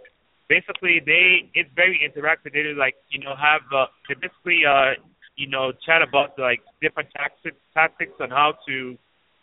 Basically, 0.49 1.01
they 1.05 1.49
it's 1.53 1.71
very 1.77 2.01
interactive. 2.01 2.53
They 2.53 2.73
like 2.73 2.95
you 3.11 3.21
know 3.21 3.35
have 3.37 3.63
uh, 3.69 3.87
they 4.09 4.15
basically 4.15 4.65
uh, 4.65 4.97
you 5.37 5.49
know 5.49 5.73
chat 5.85 6.01
about 6.01 6.39
like 6.39 6.61
different 6.81 7.11
tactics 7.13 7.57
tactics 7.75 8.13
on 8.21 8.31
how 8.31 8.55
to 8.67 8.97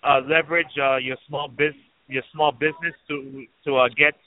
uh, 0.03 0.21
leverage 0.25 0.73
uh, 0.81 0.97
your 0.97 1.17
small 1.27 1.47
biz 1.47 1.73
your 2.07 2.23
small 2.33 2.51
business 2.51 2.93
to 3.07 3.45
to 3.65 3.77
uh, 3.77 3.87
get 3.89 4.17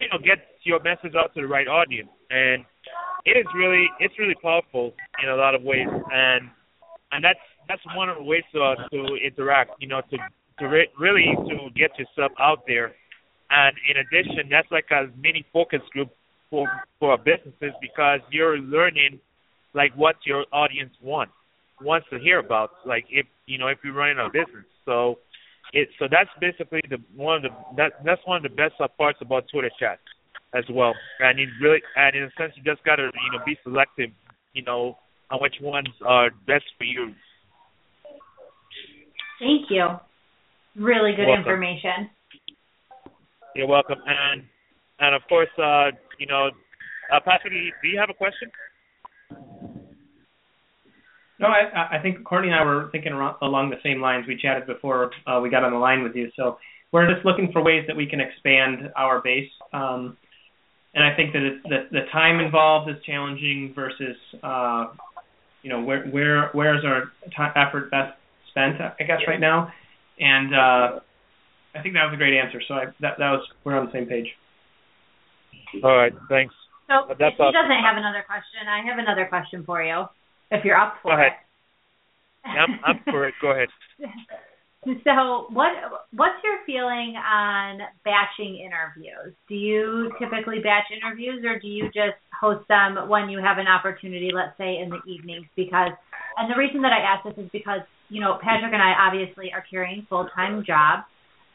you 0.00 0.08
know 0.10 0.18
get 0.18 0.38
your 0.66 0.82
message 0.82 1.14
out 1.16 1.32
to 1.34 1.40
the 1.40 1.46
right 1.46 1.68
audience. 1.68 2.10
And 2.30 2.64
it 3.24 3.38
is 3.38 3.46
really 3.54 3.86
it's 4.00 4.18
really 4.18 4.36
powerful 4.42 4.92
in 5.22 5.28
a 5.28 5.36
lot 5.36 5.54
of 5.54 5.62
ways. 5.62 5.88
And 5.88 6.50
and 7.12 7.24
that's 7.24 7.40
that's 7.68 7.82
one 7.94 8.08
of 8.08 8.18
the 8.18 8.24
ways 8.24 8.44
to 8.52 8.62
uh, 8.62 8.74
to 8.90 9.16
interact 9.16 9.70
you 9.78 9.88
know 9.88 10.02
to 10.10 10.16
to 10.58 10.64
re- 10.66 10.90
really 10.98 11.34
to 11.48 11.70
get 11.74 11.96
yourself 11.98 12.32
out 12.38 12.64
there. 12.66 12.94
And 13.50 13.76
in 13.88 13.96
addition 13.98 14.50
that's 14.50 14.70
like 14.70 14.90
a 14.90 15.06
mini 15.16 15.46
focus 15.52 15.80
group 15.92 16.10
for 16.50 16.66
for 16.98 17.16
businesses 17.18 17.72
because 17.80 18.20
you're 18.30 18.58
learning 18.58 19.20
like 19.74 19.92
what 19.94 20.16
your 20.24 20.44
audience 20.52 20.92
wants 21.02 21.32
wants 21.80 22.06
to 22.10 22.18
hear 22.18 22.38
about 22.38 22.70
like 22.84 23.04
if 23.10 23.26
you 23.46 23.58
know 23.58 23.68
if 23.68 23.78
you're 23.84 23.94
running 23.94 24.18
a 24.18 24.28
business. 24.28 24.66
So 24.84 25.18
it 25.72 25.88
so 25.98 26.06
that's 26.10 26.30
basically 26.40 26.82
the 26.88 26.98
one 27.14 27.36
of 27.36 27.42
the 27.42 27.48
that 27.76 28.04
that's 28.04 28.20
one 28.24 28.38
of 28.38 28.42
the 28.42 28.56
best 28.56 28.74
parts 28.96 29.18
about 29.20 29.44
Twitter 29.52 29.70
chat 29.78 29.98
as 30.54 30.64
well. 30.70 30.94
And 31.20 31.38
you 31.38 31.46
really 31.60 31.82
and 31.96 32.16
in 32.16 32.22
a 32.24 32.30
sense 32.38 32.52
you 32.56 32.62
just 32.62 32.84
gotta 32.84 33.04
you 33.04 33.38
know 33.38 33.44
be 33.44 33.56
selective, 33.62 34.10
you 34.52 34.62
know, 34.62 34.96
on 35.30 35.40
which 35.40 35.54
ones 35.60 35.88
are 36.04 36.30
best 36.46 36.64
for 36.78 36.84
you. 36.84 37.12
Thank 39.38 39.70
you. 39.70 39.86
Really 40.76 41.12
good 41.14 41.32
information. 41.32 42.10
You're 43.54 43.66
welcome. 43.66 43.98
And 44.06 44.42
and 44.98 45.14
of 45.14 45.22
course, 45.28 45.48
uh, 45.58 45.90
you 46.18 46.26
know, 46.26 46.50
uh, 47.12 47.20
Patrick, 47.24 47.52
do 47.52 47.88
you 47.88 47.98
have 47.98 48.10
a 48.10 48.14
question? 48.14 48.50
No, 51.38 51.48
I, 51.48 51.98
I 51.98 52.02
think 52.02 52.24
Courtney 52.24 52.48
and 52.48 52.58
I 52.58 52.64
were 52.64 52.88
thinking 52.92 53.12
around, 53.12 53.36
along 53.42 53.68
the 53.68 53.76
same 53.82 54.00
lines. 54.00 54.24
We 54.26 54.38
chatted 54.40 54.66
before 54.66 55.10
uh, 55.26 55.38
we 55.42 55.50
got 55.50 55.64
on 55.64 55.72
the 55.72 55.78
line 55.78 56.02
with 56.02 56.14
you, 56.14 56.30
so 56.34 56.56
we're 56.92 57.12
just 57.12 57.26
looking 57.26 57.50
for 57.52 57.62
ways 57.62 57.84
that 57.88 57.96
we 57.96 58.06
can 58.06 58.20
expand 58.20 58.90
our 58.96 59.20
base. 59.20 59.50
Um, 59.74 60.16
and 60.96 61.04
I 61.04 61.14
think 61.14 61.34
that 61.34 61.42
it, 61.42 61.62
the, 61.64 61.78
the 61.92 62.00
time 62.10 62.40
involved 62.40 62.88
is 62.88 62.96
challenging 63.04 63.72
versus, 63.76 64.16
uh, 64.42 64.86
you 65.62 65.68
know, 65.68 65.82
where 65.82 66.06
where 66.08 66.48
where 66.52 66.74
is 66.76 66.84
our 66.86 67.12
time, 67.36 67.52
effort 67.54 67.90
best 67.90 68.16
spent? 68.50 68.80
I 68.80 69.04
guess 69.04 69.20
right 69.28 69.38
now, 69.38 69.68
and 70.18 70.54
uh, 70.54 71.00
I 71.76 71.82
think 71.82 71.94
that 71.94 72.08
was 72.08 72.14
a 72.14 72.16
great 72.16 72.32
answer. 72.32 72.62
So 72.66 72.74
I, 72.74 72.84
that 73.00 73.20
that 73.20 73.30
was 73.30 73.46
we're 73.62 73.78
on 73.78 73.86
the 73.86 73.92
same 73.92 74.06
page. 74.06 74.26
All 75.84 75.96
right, 75.96 76.12
thanks. 76.30 76.54
So 76.88 77.12
if 77.12 77.18
he 77.18 77.24
doesn't 77.24 77.84
have 77.84 77.98
another 77.98 78.24
question, 78.26 78.64
I 78.66 78.80
have 78.88 78.98
another 78.98 79.26
question 79.26 79.64
for 79.66 79.82
you. 79.82 80.06
If 80.50 80.64
you're 80.64 80.80
up 80.80 80.94
for 81.02 81.10
Go 81.10 81.20
ahead. 81.20 81.32
it. 82.44 82.48
I'm 82.48 82.80
up 82.88 83.02
for 83.04 83.28
it. 83.28 83.34
Go 83.42 83.50
ahead. 83.50 83.68
So, 84.86 85.46
what 85.50 85.72
what's 86.14 86.38
your 86.44 86.58
feeling 86.64 87.16
on 87.18 87.80
batching 88.04 88.54
interviews? 88.54 89.34
Do 89.48 89.54
you 89.56 90.12
typically 90.20 90.60
batch 90.60 90.86
interviews, 90.94 91.44
or 91.44 91.58
do 91.58 91.66
you 91.66 91.86
just 91.86 92.14
host 92.38 92.66
them 92.68 93.08
when 93.08 93.28
you 93.28 93.38
have 93.38 93.58
an 93.58 93.66
opportunity, 93.66 94.30
let's 94.32 94.56
say 94.56 94.78
in 94.78 94.90
the 94.90 95.02
evenings? 95.10 95.46
Because, 95.56 95.90
and 96.36 96.52
the 96.52 96.56
reason 96.56 96.82
that 96.82 96.92
I 96.92 97.02
ask 97.02 97.24
this 97.24 97.44
is 97.44 97.50
because 97.52 97.80
you 98.10 98.20
know 98.20 98.38
Patrick 98.40 98.72
and 98.72 98.82
I 98.82 98.94
obviously 98.94 99.50
are 99.52 99.64
carrying 99.68 100.06
full 100.08 100.28
time 100.36 100.62
jobs, 100.64 101.02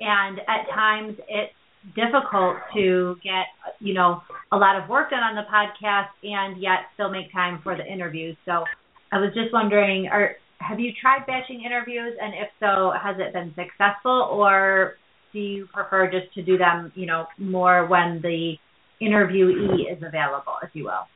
and 0.02 0.39
at 0.39 0.67
times 0.76 1.15
it's 1.30 1.54
difficult 1.96 2.58
to 2.76 3.15
get 3.24 3.48
you 3.80 3.94
know 3.94 4.22
a 4.52 4.58
lot 4.58 4.76
of 4.76 4.89
work 4.89 5.10
done 5.10 5.24
on 5.24 5.36
the 5.36 5.48
podcast 5.48 6.12
and 6.22 6.62
yet 6.62 6.91
still 6.96 7.10
make 7.10 7.32
time 7.32 7.62
for 7.63 7.78
the 7.78 7.86
interviews. 7.86 8.36
So, 8.44 8.65
I 9.13 9.20
was 9.20 9.32
just 9.34 9.54
wondering, 9.54 10.08
are 10.12 10.36
have 10.67 10.80
you 10.80 10.91
tried 11.00 11.26
batching 11.26 11.63
interviews? 11.65 12.13
And 12.21 12.34
if 12.34 12.50
so 12.60 12.93
has 13.02 13.17
it 13.19 13.34
been 13.34 13.54
successful? 13.56 14.30
Or 14.32 14.95
do 15.34 15.39
you 15.39 15.67
prefer 15.74 16.10
just 16.10 16.34
to 16.36 16.43
do 16.43 16.58
them 16.58 16.91
you 16.95 17.06
know 17.06 17.26
more 17.38 17.88
when 17.88 18.21
the 18.21 18.56
interviewee 19.02 19.91
is 19.91 20.02
available 20.04 20.56
if 20.63 20.69
you 20.74 20.86
will? 20.86 21.08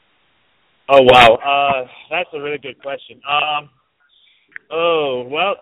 Oh 0.90 1.02
wow. 1.02 1.36
Uh 1.36 1.88
that's 2.10 2.30
a 2.34 2.42
really 2.42 2.58
good 2.58 2.82
question. 2.82 3.22
Um 3.30 3.70
oh 4.72 5.28
well 5.30 5.56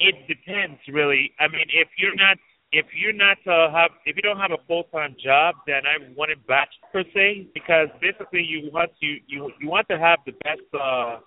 it 0.00 0.14
depends 0.28 0.78
really. 0.88 1.32
I 1.40 1.48
mean 1.48 1.66
if 1.72 1.88
you're 1.98 2.16
not 2.16 2.36
if 2.72 2.86
you're 2.96 3.12
not 3.12 3.38
uh 3.46 3.70
have 3.72 3.90
if 4.06 4.16
you 4.16 4.22
don't 4.22 4.38
have 4.38 4.50
a 4.50 4.66
full 4.66 4.84
time 4.84 5.14
job 5.22 5.54
then 5.66 5.82
i 5.84 6.00
wouldn't 6.16 6.44
batch 6.46 6.72
per 6.90 7.04
se 7.14 7.46
because 7.52 7.88
basically 8.00 8.42
you 8.42 8.70
want 8.72 8.90
to 8.98 9.06
you 9.26 9.50
you 9.60 9.68
want 9.68 9.86
to 9.88 9.98
have 9.98 10.18
the 10.24 10.32
best 10.42 10.64
uh 10.72 11.18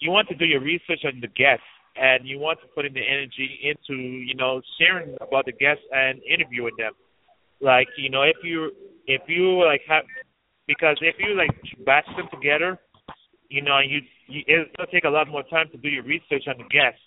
you 0.00 0.10
want 0.10 0.28
to 0.28 0.34
do 0.34 0.44
your 0.44 0.60
research 0.60 1.00
on 1.04 1.20
the 1.20 1.28
guests 1.28 1.64
and 1.96 2.26
you 2.26 2.38
want 2.38 2.60
to 2.60 2.66
put 2.74 2.84
in 2.84 2.92
the 2.92 3.00
energy 3.00 3.58
into 3.62 4.00
you 4.00 4.34
know 4.34 4.60
sharing 4.78 5.16
about 5.20 5.46
the 5.46 5.52
guests 5.52 5.84
and 5.92 6.20
interviewing 6.22 6.74
them. 6.78 6.92
Like 7.60 7.88
you 7.96 8.10
know 8.10 8.22
if 8.22 8.36
you 8.42 8.72
if 9.06 9.22
you 9.28 9.64
like 9.64 9.82
have 9.88 10.04
because 10.66 10.96
if 11.00 11.16
you 11.18 11.36
like 11.36 11.50
batch 11.84 12.06
them 12.16 12.28
together 12.32 12.78
you 13.48 13.62
know 13.62 13.78
you, 13.78 14.00
you 14.28 14.42
it'll 14.46 14.86
take 14.92 15.04
a 15.04 15.08
lot 15.08 15.28
more 15.28 15.42
time 15.44 15.66
to 15.72 15.78
do 15.78 15.88
your 15.88 16.04
research 16.04 16.44
on 16.48 16.56
the 16.58 16.64
guests. 16.64 17.00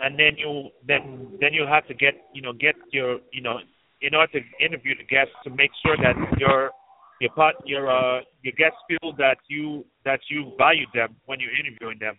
And 0.00 0.18
then 0.18 0.36
you 0.36 0.70
then 0.86 1.36
then 1.40 1.52
you 1.52 1.66
have 1.66 1.86
to 1.88 1.94
get 1.94 2.14
you 2.34 2.42
know 2.42 2.52
get 2.52 2.74
your 2.92 3.18
you 3.32 3.42
know 3.42 3.58
in 4.00 4.14
order 4.14 4.40
to 4.40 4.64
interview 4.64 4.94
the 4.96 5.04
guests 5.04 5.34
to 5.44 5.50
make 5.50 5.70
sure 5.84 5.96
that 5.96 6.16
your 6.38 6.70
your 7.20 7.30
part 7.32 7.54
your 7.64 7.90
uh 7.90 8.20
your 8.42 8.54
guests 8.56 8.78
feel 8.88 9.12
that 9.18 9.38
you 9.48 9.84
that 10.04 10.20
you 10.28 10.52
value 10.58 10.86
them 10.94 11.16
when 11.26 11.38
you're 11.38 11.54
interviewing 11.54 11.98
them. 12.00 12.18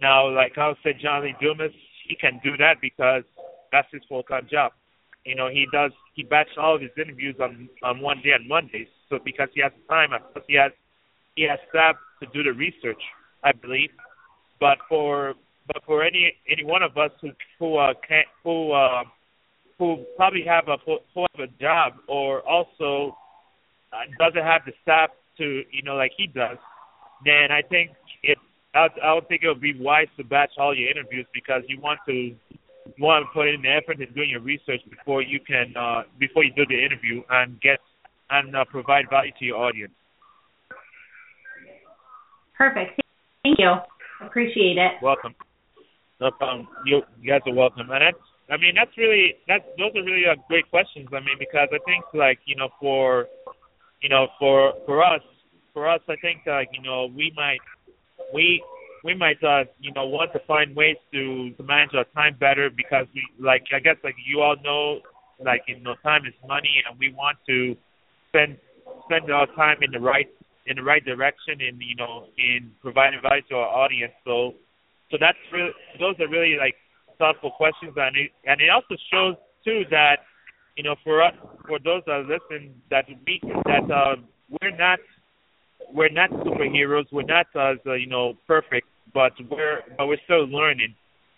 Now, 0.00 0.28
like 0.34 0.56
I 0.56 0.72
said, 0.82 0.94
John 1.00 1.22
Lee 1.22 1.34
Dumas, 1.40 1.72
he 2.08 2.16
can 2.16 2.40
do 2.42 2.56
that 2.56 2.80
because 2.80 3.22
that's 3.70 3.88
his 3.92 4.02
full 4.08 4.22
time 4.22 4.48
job. 4.50 4.72
You 5.24 5.34
know, 5.34 5.48
he 5.48 5.66
does 5.70 5.92
he 6.14 6.22
batches 6.22 6.54
all 6.58 6.74
of 6.76 6.80
his 6.80 6.90
interviews 6.96 7.36
on 7.40 7.68
on 7.82 8.00
one 8.00 8.20
day 8.24 8.30
on 8.30 8.48
Mondays. 8.48 8.88
So 9.08 9.18
because 9.22 9.48
he 9.54 9.60
has 9.60 9.72
time, 9.88 10.10
he 10.48 10.54
has 10.54 10.72
he 11.36 11.42
has 11.42 11.58
staff 11.68 11.96
to 12.20 12.26
do 12.32 12.42
the 12.42 12.52
research, 12.52 13.02
I 13.44 13.52
believe. 13.52 13.90
But 14.58 14.78
for 14.88 15.34
but 15.66 15.84
for 15.84 16.02
any 16.02 16.32
any 16.48 16.64
one 16.64 16.82
of 16.82 16.96
us 16.96 17.10
who 17.20 17.30
who 17.58 17.76
uh, 17.76 17.92
can't 18.08 18.26
who 18.42 18.72
uh, 18.72 19.04
who 19.78 20.04
probably 20.16 20.44
have 20.46 20.68
a 20.68 20.78
who 20.86 21.26
have 21.34 21.48
a 21.48 21.52
job 21.60 21.92
or 22.08 22.40
also 22.48 23.16
uh, 23.92 24.06
doesn't 24.18 24.42
have 24.44 24.62
the 24.66 24.72
staff 24.82 25.10
to 25.38 25.62
you 25.70 25.82
know 25.82 25.94
like 25.94 26.12
he 26.16 26.26
does, 26.26 26.58
then 27.24 27.50
I 27.50 27.62
think 27.62 27.90
it 28.22 28.38
I 28.74 28.82
would, 28.82 28.92
I 29.02 29.14
would 29.14 29.28
think 29.28 29.42
it 29.42 29.48
would 29.48 29.60
be 29.60 29.74
wise 29.78 30.08
to 30.16 30.24
batch 30.24 30.52
all 30.58 30.76
your 30.76 30.90
interviews 30.90 31.26
because 31.34 31.62
you 31.66 31.80
want 31.80 32.00
to 32.06 32.12
you 32.12 33.04
want 33.04 33.26
to 33.26 33.32
put 33.32 33.48
in 33.48 33.62
the 33.62 33.68
effort 33.68 34.00
in 34.00 34.12
doing 34.14 34.30
your 34.30 34.40
research 34.40 34.80
before 34.88 35.22
you 35.22 35.40
can 35.40 35.74
uh, 35.76 36.02
before 36.18 36.44
you 36.44 36.52
do 36.54 36.64
the 36.68 36.78
interview 36.78 37.22
and 37.30 37.60
get 37.60 37.78
and 38.30 38.54
uh, 38.54 38.64
provide 38.70 39.10
value 39.10 39.32
to 39.38 39.44
your 39.44 39.56
audience. 39.56 39.92
Perfect. 42.56 43.00
Thank 43.42 43.58
you. 43.58 43.74
Appreciate 44.24 44.76
it. 44.76 45.02
Welcome. 45.02 45.34
No 46.20 46.30
problem. 46.30 46.68
You, 46.84 47.00
you 47.20 47.32
guys 47.32 47.40
are 47.46 47.54
welcome. 47.54 47.90
And 47.90 48.02
that's 48.02 48.24
I 48.50 48.56
mean 48.56 48.74
that's 48.76 48.96
really 48.96 49.34
that's 49.48 49.64
those 49.78 49.90
are 49.96 50.04
really 50.04 50.24
uh, 50.30 50.36
great 50.48 50.68
questions. 50.70 51.08
I 51.10 51.20
mean 51.20 51.38
because 51.38 51.68
I 51.72 51.78
think 51.86 52.04
like 52.14 52.38
you 52.44 52.56
know 52.56 52.68
for 52.78 53.26
you 54.02 54.08
know 54.08 54.28
for 54.38 54.74
for 54.86 55.04
us 55.04 55.22
for 55.72 55.88
us 55.88 56.00
I 56.08 56.16
think 56.16 56.42
uh, 56.46 56.60
you 56.72 56.82
know 56.82 57.06
we 57.14 57.32
might 57.36 57.60
we 58.32 58.62
we 59.04 59.14
might 59.14 59.42
uh 59.42 59.64
you 59.80 59.92
know 59.92 60.06
want 60.06 60.32
to 60.32 60.40
find 60.46 60.74
ways 60.74 60.96
to 61.12 61.50
to 61.56 61.62
manage 61.62 61.94
our 61.94 62.04
time 62.14 62.36
better 62.38 62.70
because 62.70 63.06
we 63.14 63.22
like 63.38 63.64
I 63.74 63.80
guess 63.80 63.96
like 64.04 64.16
you 64.26 64.40
all 64.40 64.56
know 64.62 65.00
like 65.44 65.62
you 65.66 65.80
know 65.80 65.94
time 66.02 66.26
is 66.26 66.34
money 66.46 66.82
and 66.88 66.98
we 66.98 67.12
want 67.12 67.38
to 67.48 67.76
spend 68.28 68.56
spend 69.04 69.30
our 69.30 69.46
time 69.56 69.78
in 69.82 69.90
the 69.90 70.00
right 70.00 70.28
in 70.66 70.76
the 70.76 70.82
right 70.82 71.04
direction 71.04 71.60
in 71.60 71.80
you 71.80 71.96
know 71.96 72.26
in 72.38 72.70
providing 72.80 73.20
value 73.22 73.42
to 73.48 73.56
our 73.56 73.68
audience. 73.84 74.12
So 74.24 74.54
so 75.10 75.16
that's 75.20 75.38
really 75.52 75.72
those 75.98 76.14
are 76.20 76.28
really 76.28 76.56
like 76.58 76.74
thoughtful 77.18 77.50
questions. 77.52 77.92
And 77.96 78.16
it 78.16 78.30
and 78.44 78.60
it 78.60 78.70
also 78.70 78.94
shows 79.12 79.34
too 79.64 79.82
that 79.90 80.20
you 80.76 80.84
know 80.84 80.94
for 81.04 81.22
us 81.22 81.34
for 81.70 81.78
those 81.78 82.02
that 82.06 82.26
listen 82.26 82.74
that 82.90 83.06
we 83.26 83.40
that 83.64 83.86
uh 83.86 84.16
we're 84.60 84.76
not 84.76 84.98
we're 85.94 86.10
not 86.10 86.30
superheroes. 86.30 87.06
We're 87.12 87.22
not 87.22 87.46
as 87.54 87.78
uh, 87.86 87.94
you 87.94 88.08
know 88.08 88.34
perfect, 88.46 88.88
but 89.14 89.32
we're 89.48 89.80
but 89.96 90.08
we're 90.08 90.22
still 90.24 90.46
learning, 90.46 90.94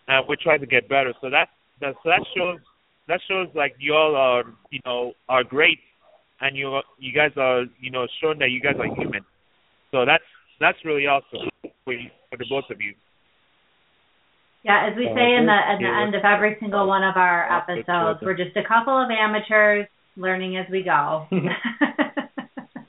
and 0.09 0.27
we're 0.27 0.41
trying 0.43 0.61
to 0.61 0.67
get 0.67 0.89
better. 0.89 1.13
So 1.21 1.29
that 1.29 1.49
that 1.81 1.95
so 2.03 2.09
that 2.09 2.25
shows 2.35 2.59
that 3.09 3.21
shows 3.29 3.49
like 3.55 3.75
you 3.79 3.93
all 3.93 4.17
are 4.17 4.45
you 4.71 4.81
know 4.87 5.13
are 5.29 5.45
great, 5.45 5.79
and 6.41 6.57
you 6.57 6.81
you 6.99 7.13
guys 7.13 7.33
are 7.37 7.65
you 7.79 7.91
know 7.91 8.07
showing 8.21 8.39
that 8.39 8.51
you 8.51 8.61
guys 8.61 8.77
are 8.81 8.89
human. 8.97 9.25
So 9.91 10.07
that's 10.07 10.25
that's 10.61 10.79
really 10.85 11.07
awesome 11.07 11.51
for 11.85 11.93
you, 11.93 12.09
for 12.31 12.39
the 12.39 12.47
both 12.49 12.65
of 12.71 12.81
you. 12.81 12.95
Yeah, 14.65 14.89
as 14.89 14.97
we 14.97 15.05
say 15.05 15.35
in 15.35 15.45
the 15.45 15.59
at 15.59 15.79
the 15.79 15.91
end 15.91 16.15
of 16.15 16.25
every 16.25 16.57
single 16.61 16.87
one 16.87 17.05
of 17.05 17.17
our 17.17 17.51
episodes, 17.51 18.21
we're 18.23 18.37
just 18.37 18.57
a 18.57 18.63
couple 18.63 18.97
of 18.97 19.11
amateurs 19.11 19.89
learning 20.17 20.57
as 20.57 20.67
we 20.71 20.83
go. 20.83 21.27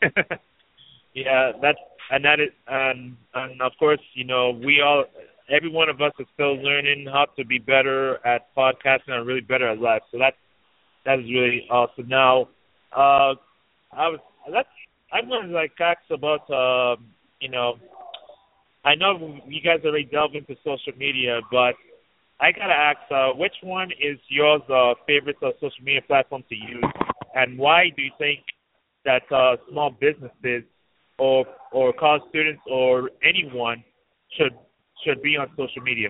Yeah, 1.13 1.51
that's 1.61 1.79
and 2.11 2.23
that 2.25 2.39
is 2.39 2.49
and 2.67 3.15
and 3.33 3.61
of 3.61 3.71
course, 3.79 3.99
you 4.13 4.23
know, 4.25 4.51
we 4.51 4.81
all 4.81 5.05
every 5.49 5.69
one 5.69 5.89
of 5.89 6.01
us 6.01 6.13
is 6.19 6.27
still 6.33 6.55
learning 6.61 7.07
how 7.11 7.25
to 7.37 7.45
be 7.45 7.59
better 7.59 8.25
at 8.25 8.53
podcasting 8.55 9.09
and 9.11 9.25
really 9.27 9.41
better 9.41 9.67
at 9.69 9.79
life. 9.79 10.01
So 10.11 10.17
that's 10.19 10.37
that 11.05 11.19
is 11.19 11.25
really 11.25 11.67
awesome. 11.69 12.07
Now, 12.07 12.49
uh 12.91 13.35
I 13.91 14.09
was 14.09 14.19
that's 14.51 14.67
I'm 15.11 15.29
gonna 15.29 15.53
like 15.53 15.71
ask 15.79 15.99
about 16.11 16.49
uh, 16.49 16.95
you 17.39 17.49
know 17.49 17.77
I 18.83 18.95
know 18.95 19.39
you 19.47 19.61
guys 19.61 19.79
already 19.85 20.05
delved 20.05 20.35
into 20.35 20.55
social 20.63 20.93
media, 20.97 21.39
but 21.51 21.75
I 22.39 22.51
gotta 22.51 22.73
ask, 22.73 22.99
uh, 23.11 23.37
which 23.37 23.55
one 23.61 23.89
is 23.91 24.17
your 24.29 24.55
uh, 24.71 24.95
favorite 25.07 25.37
uh, 25.41 25.51
social 25.61 25.83
media 25.83 26.01
platform 26.05 26.43
to 26.49 26.55
use, 26.55 26.83
and 27.35 27.57
why 27.57 27.85
do 27.95 28.01
you 28.01 28.11
think 28.17 28.39
that 29.05 29.23
uh, 29.31 29.55
small 29.69 29.91
businesses 29.91 30.63
or 31.17 31.45
or 31.71 31.93
college 31.93 32.23
students 32.29 32.61
or 32.69 33.11
anyone 33.23 33.83
should 34.37 34.53
should 35.05 35.21
be 35.21 35.37
on 35.37 35.47
social 35.57 35.81
media? 35.83 36.09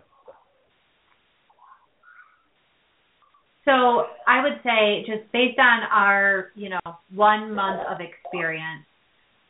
So 3.65 4.07
I 4.27 4.43
would 4.43 4.59
say 4.63 5.05
just 5.07 5.31
based 5.31 5.57
on 5.57 5.83
our, 5.91 6.51
you 6.55 6.69
know, 6.69 6.81
one 7.13 7.53
month 7.55 7.81
of 7.89 7.99
experience, 8.01 8.85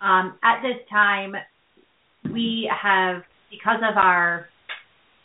um, 0.01 0.37
at 0.43 0.61
this 0.61 0.77
time 0.89 1.33
we 2.31 2.69
have 2.71 3.23
because 3.49 3.81
of 3.89 3.97
our 3.97 4.47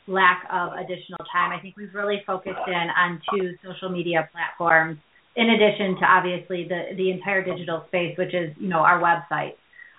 lack 0.09 0.45
of 0.51 0.73
additional 0.73 1.19
time, 1.31 1.53
I 1.53 1.61
think 1.61 1.77
we've 1.77 1.95
really 1.95 2.23
focused 2.27 2.67
in 2.67 2.89
on 2.97 3.21
two 3.33 3.55
social 3.65 3.91
media 3.91 4.29
platforms 4.33 4.99
in 5.37 5.51
addition 5.51 5.97
to 6.01 6.05
obviously 6.05 6.67
the 6.69 6.97
the 6.97 7.11
entire 7.11 7.45
digital 7.45 7.85
space, 7.89 8.17
which 8.19 8.35
is, 8.35 8.55
you 8.59 8.69
know, 8.69 8.81
our 8.81 9.01
website. 9.01 9.55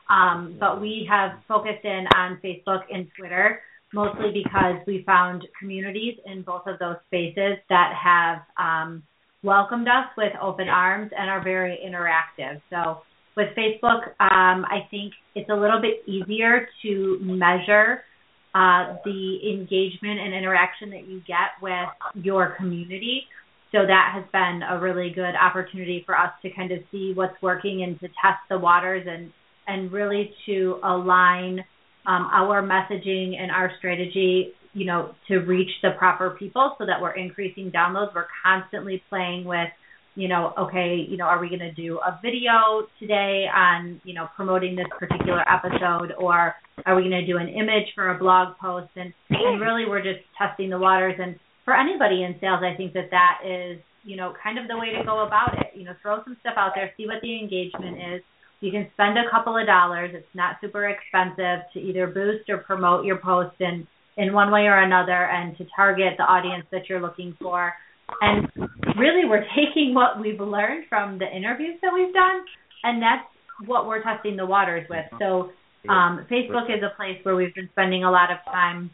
Um, 0.10 0.58
but 0.60 0.82
we 0.82 1.08
have 1.10 1.32
focused 1.48 1.86
in 1.86 2.06
on 2.16 2.40
Facebook 2.44 2.82
and 2.92 3.08
Twitter 3.18 3.62
mostly 3.94 4.32
because 4.32 4.76
we 4.86 5.04
found 5.06 5.44
communities 5.60 6.16
in 6.26 6.44
both 6.44 6.64
of 6.68 6.78
those 6.80 6.98
spaces 7.08 7.58
that 7.70 7.94
have 8.02 8.40
um, 8.58 9.04
welcomed 9.44 9.88
us 9.88 10.06
with 10.18 10.34
open 10.42 10.68
arms 10.68 11.12
and 11.18 11.30
are 11.30 11.44
very 11.44 11.80
interactive. 11.86 12.62
So 12.70 13.02
with 13.36 13.48
Facebook, 13.58 14.10
um, 14.20 14.66
I 14.66 14.88
think 14.92 15.14
it's 15.36 15.50
a 15.50 15.56
little 15.56 15.82
bit 15.82 16.08
easier 16.08 16.68
to 16.84 17.18
measure 17.22 18.04
uh, 18.56 18.96
the 19.06 19.40
engagement 19.52 20.20
and 20.20 20.34
interaction 20.34 20.90
that 20.90 21.08
you 21.08 21.22
get 21.28 21.52
with 21.62 21.90
your 22.26 22.56
community. 22.58 23.24
So 23.72 23.86
that 23.86 24.12
has 24.16 24.24
been 24.32 24.62
a 24.68 24.80
really 24.80 25.12
good 25.12 25.36
opportunity 25.36 26.02
for 26.06 26.18
us 26.18 26.32
to 26.42 26.50
kind 26.52 26.72
of 26.72 26.80
see 26.92 27.14
what's 27.14 27.40
working 27.42 27.84
and 27.84 28.00
to 28.00 28.08
test 28.08 28.40
the 28.50 28.58
waters 28.58 29.06
and 29.08 29.32
and 29.68 29.92
really 29.92 30.34
to 30.48 30.80
align 30.84 31.60
um, 32.08 32.28
our 32.34 32.64
messaging 32.64 33.40
and 33.40 33.52
our 33.52 33.72
strategy, 33.78 34.54
you 34.74 34.86
know, 34.86 35.14
to 35.28 35.40
reach 35.40 35.70
the 35.84 35.92
proper 36.00 36.32
people 36.32 36.76
so 36.80 36.88
that 36.88 37.00
we're 37.00 37.12
increasing 37.12 37.70
downloads. 37.70 38.16
We're 38.16 38.26
constantly 38.44 39.04
playing 39.10 39.46
with 39.46 39.70
you 40.20 40.28
know, 40.28 40.52
okay, 40.60 41.00
you 41.08 41.16
know, 41.16 41.24
are 41.24 41.40
we 41.40 41.48
going 41.48 41.64
to 41.64 41.72
do 41.72 41.98
a 42.06 42.20
video 42.22 42.84
today 43.00 43.46
on, 43.48 44.02
you 44.04 44.14
know, 44.14 44.28
promoting 44.36 44.76
this 44.76 44.92
particular 45.00 45.46
episode, 45.48 46.12
or 46.20 46.56
are 46.86 46.96
we 46.98 47.04
going 47.04 47.24
to 47.24 47.26
do 47.26 47.38
an 47.38 47.48
image 47.48 47.88
for 47.96 48.12
a 48.12 48.20
blog 48.20 48.58
post? 48.58 48.90
And, 48.98 49.14
and 49.30 49.62
really, 49.62 49.86
we're 49.88 50.04
just 50.04 50.20
testing 50.38 50.72
the 50.72 50.78
waters. 50.78 51.16
And 51.24 51.40
for 51.64 51.74
anybody 51.74 52.24
in 52.24 52.36
sales, 52.42 52.60
I 52.68 52.76
think 52.76 52.92
that 53.00 53.08
that 53.12 53.48
is, 53.48 53.80
you 54.04 54.18
know, 54.18 54.34
kind 54.44 54.60
of 54.60 54.68
the 54.68 54.78
way 54.78 54.92
to 54.92 55.06
go 55.06 55.26
about 55.26 55.58
it. 55.58 55.72
You 55.74 55.86
know, 55.86 55.94
throw 56.02 56.22
some 56.26 56.36
stuff 56.42 56.56
out 56.58 56.74
there, 56.76 56.92
see 56.98 57.06
what 57.06 57.22
the 57.22 57.40
engagement 57.40 57.96
is. 58.14 58.22
You 58.60 58.72
can 58.72 58.92
spend 58.96 59.18
a 59.18 59.32
couple 59.32 59.58
of 59.58 59.66
dollars. 59.66 60.12
It's 60.14 60.36
not 60.36 60.58
super 60.60 60.90
expensive 60.90 61.64
to 61.72 61.80
either 61.80 62.08
boost 62.08 62.50
or 62.50 62.58
promote 62.58 63.06
your 63.06 63.20
post 63.24 63.56
in 63.62 63.88
in 64.18 64.34
one 64.34 64.52
way 64.52 64.68
or 64.68 64.84
another, 64.84 65.32
and 65.32 65.56
to 65.60 65.66
target 65.74 66.16
the 66.18 66.26
audience 66.26 66.66
that 66.74 66.90
you're 66.90 67.00
looking 67.00 67.38
for 67.40 67.72
and 68.22 68.48
really, 68.98 69.26
we're 69.28 69.46
taking 69.56 69.94
what 69.94 70.20
we've 70.20 70.40
learned 70.40 70.86
from 70.90 71.20
the 71.20 71.26
interviews 71.26 71.80
that 71.82 71.92
we've 71.94 72.14
done, 72.14 72.44
and 72.84 73.02
that's 73.02 73.28
what 73.66 73.88
we're 73.88 74.04
testing 74.04 74.36
the 74.36 74.46
waters 74.46 74.88
with. 74.90 75.06
So, 75.20 75.52
um, 75.90 76.26
Facebook 76.30 76.70
is 76.70 76.84
a 76.84 76.96
place 76.96 77.20
where 77.24 77.36
we've 77.36 77.54
been 77.56 77.70
spending 77.72 78.04
a 78.04 78.12
lot 78.12 78.32
of 78.32 78.38
time. 78.46 78.92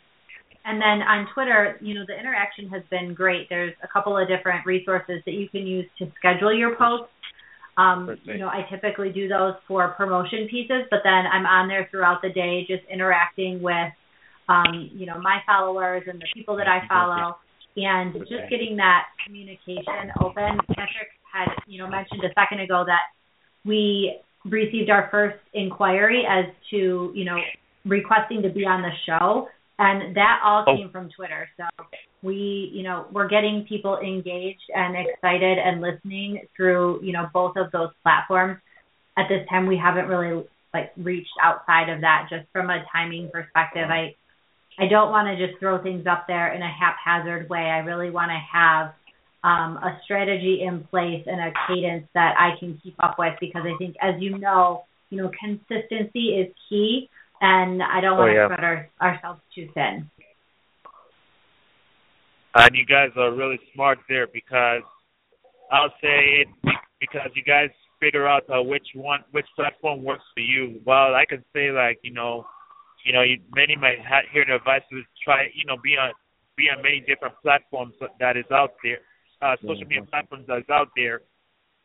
And 0.66 0.82
then 0.82 1.06
on 1.08 1.28
Twitter, 1.34 1.78
you 1.82 1.94
know, 1.94 2.06
the 2.08 2.18
interaction 2.18 2.70
has 2.70 2.82
been 2.90 3.14
great. 3.14 3.48
There's 3.50 3.74
a 3.84 3.88
couple 3.88 4.18
of 4.18 4.28
different 4.28 4.66
resources 4.66 5.22
that 5.26 5.34
you 5.34 5.48
can 5.50 5.68
use 5.68 5.86
to 6.00 6.12
schedule 6.18 6.56
your 6.56 6.76
posts. 6.76 7.12
Um, 7.78 8.18
you 8.24 8.38
know, 8.38 8.48
I 8.48 8.66
typically 8.72 9.12
do 9.12 9.28
those 9.28 9.54
for 9.68 9.90
promotion 9.90 10.48
pieces, 10.50 10.88
but 10.90 11.00
then 11.04 11.26
I'm 11.32 11.46
on 11.46 11.68
there 11.68 11.88
throughout 11.92 12.22
the 12.22 12.30
day 12.30 12.66
just 12.68 12.84
interacting 12.92 13.62
with, 13.62 13.92
um, 14.48 14.90
you 14.94 15.06
know, 15.06 15.20
my 15.20 15.40
followers 15.46 16.04
and 16.08 16.20
the 16.20 16.26
people 16.34 16.56
that 16.58 16.68
I 16.68 16.88
follow 16.88 17.38
and 17.76 18.14
just 18.14 18.50
getting 18.50 18.78
that 18.78 19.04
communication 19.26 20.12
open. 20.22 20.60
Patrick 20.70 21.12
had, 21.32 21.50
you 21.68 21.80
know, 21.80 21.88
mentioned 21.88 22.24
a 22.24 22.34
second 22.34 22.62
ago 22.62 22.84
that 22.86 23.02
we 23.66 24.18
received 24.46 24.90
our 24.90 25.10
first 25.12 25.38
inquiry 25.54 26.24
as 26.30 26.46
to, 26.72 27.12
you 27.14 27.26
know, 27.26 27.38
requesting 27.86 28.42
to 28.44 28.50
be 28.50 28.66
on 28.66 28.82
the 28.82 28.92
show, 29.06 29.48
and 29.78 30.16
that 30.16 30.40
all 30.44 30.64
oh. 30.68 30.76
came 30.76 30.90
from 30.90 31.10
Twitter. 31.16 31.50
So 31.58 31.66
we, 32.22 32.72
you 32.74 32.84
know, 32.84 33.08
we're 33.12 33.28
getting 33.28 33.66
people 33.68 34.00
engaged 34.00 34.64
and 34.74 34.96
excited 34.96 35.58
and 35.58 35.82
listening 35.82 36.48
through, 36.56 37.02
you 37.04 37.12
know, 37.12 37.28
both 37.34 37.56
of 37.58 37.72
those 37.72 37.90
platforms. 38.04 38.58
At 39.18 39.26
this 39.30 39.48
time, 39.50 39.68
we 39.68 39.78
haven't 39.78 40.08
really 40.08 40.46
like 40.74 40.92
reached 40.98 41.30
outside 41.42 41.90
of 41.90 42.02
that 42.02 42.28
just 42.30 42.46
from 42.52 42.70
a 42.70 42.84
timing 42.92 43.30
perspective. 43.32 43.90
I 43.90 44.16
I 44.78 44.88
don't 44.88 45.10
want 45.10 45.28
to 45.28 45.48
just 45.48 45.60
throw 45.60 45.82
things 45.82 46.06
up 46.06 46.26
there 46.28 46.54
in 46.54 46.62
a 46.62 46.70
haphazard 46.70 47.50
way. 47.50 47.60
I 47.60 47.80
really 47.80 48.10
want 48.10 48.30
to 48.30 48.40
have 48.52 48.94
um, 49.44 49.78
a 49.78 50.00
strategy 50.04 50.64
in 50.68 50.84
place 50.86 51.24
and 51.28 51.40
a 51.40 51.54
cadence 51.68 52.08
that 52.14 52.36
I 52.38 52.60
can 52.60 52.80
keep 52.84 52.96
up 53.00 53.16
with 53.18 53.34
because 53.40 53.64
I 53.66 53.78
think, 53.78 53.96
as 54.02 54.16
you 54.20 54.38
know, 54.38 54.84
you 55.10 55.22
know, 55.22 55.32
consistency 55.40 56.30
is 56.30 56.54
key, 56.68 57.10
and 57.40 57.82
I 57.82 58.02
don't 58.02 58.18
want 58.18 58.32
oh, 58.32 58.34
yeah. 58.34 58.48
to 58.48 58.54
spread 58.54 58.64
our, 58.64 58.90
ourselves 59.02 59.42
too 59.54 59.70
thin. 59.74 60.10
And 62.56 62.76
you 62.76 62.86
guys 62.86 63.10
are 63.18 63.34
really 63.34 63.60
smart 63.74 64.00
there 64.10 64.28
because 64.28 64.82
I'll 65.72 65.94
say 66.02 66.42
it 66.42 66.48
because 67.00 67.30
you 67.36 67.44
guys 67.44 67.70
figure 68.00 68.28
out 68.28 68.44
uh, 68.50 68.62
which 68.64 68.88
one, 68.96 69.20
which 69.32 69.46
platform 69.56 70.04
works 70.04 70.24
for 70.34 70.42
you. 70.42 70.82
Well, 70.86 71.14
I 71.14 71.26
can 71.28 71.44
say 71.54 71.72
like 71.72 72.00
you 72.02 72.14
know 72.14 72.46
you 73.06 73.14
know, 73.14 73.22
you, 73.22 73.38
many 73.54 73.76
might 73.78 74.02
ha- 74.02 74.26
hear 74.34 74.44
the 74.46 74.56
advice 74.56 74.82
to 74.90 75.02
try, 75.24 75.46
you 75.54 75.64
know, 75.66 75.78
be 75.82 75.96
on 75.96 76.12
be 76.58 76.68
on 76.74 76.82
many 76.82 77.00
different 77.02 77.36
platforms 77.44 77.94
that 78.20 78.36
is 78.36 78.46
out 78.52 78.74
there, 78.84 79.00
uh, 79.42 79.56
social 79.62 79.86
media 79.86 80.04
platforms 80.10 80.46
that 80.48 80.58
is 80.58 80.70
out 80.72 80.90
there, 80.96 81.22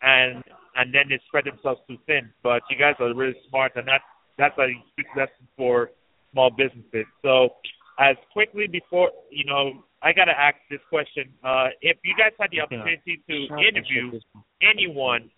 and 0.03 0.43
and 0.77 0.95
then 0.95 1.05
they 1.11 1.21
spread 1.29 1.45
themselves 1.45 1.81
too 1.87 1.99
thin. 2.07 2.33
But 2.43 2.63
you 2.71 2.77
guys 2.79 2.95
are 3.01 3.15
really 3.15 3.37
smart, 3.49 3.73
and 3.77 3.87
that's 3.87 4.05
that's 4.39 4.57
a 4.59 4.73
big 4.97 5.07
lesson 5.15 5.47
for 5.57 5.91
small 6.33 6.51
businesses. 6.51 7.05
So, 7.21 7.51
as 7.99 8.17
quickly 8.33 8.67
before, 8.67 9.11
you 9.31 9.45
know, 9.45 9.85
I 10.03 10.13
gotta 10.13 10.33
ask 10.33 10.57
this 10.71 10.81
question: 10.89 11.29
uh, 11.45 11.69
If 11.83 11.99
you 12.03 12.15
guys 12.17 12.33
had 12.41 12.51
the 12.51 12.61
opportunity 12.65 13.21
to 13.29 13.37
interview 13.61 14.19
anyone 14.63 15.29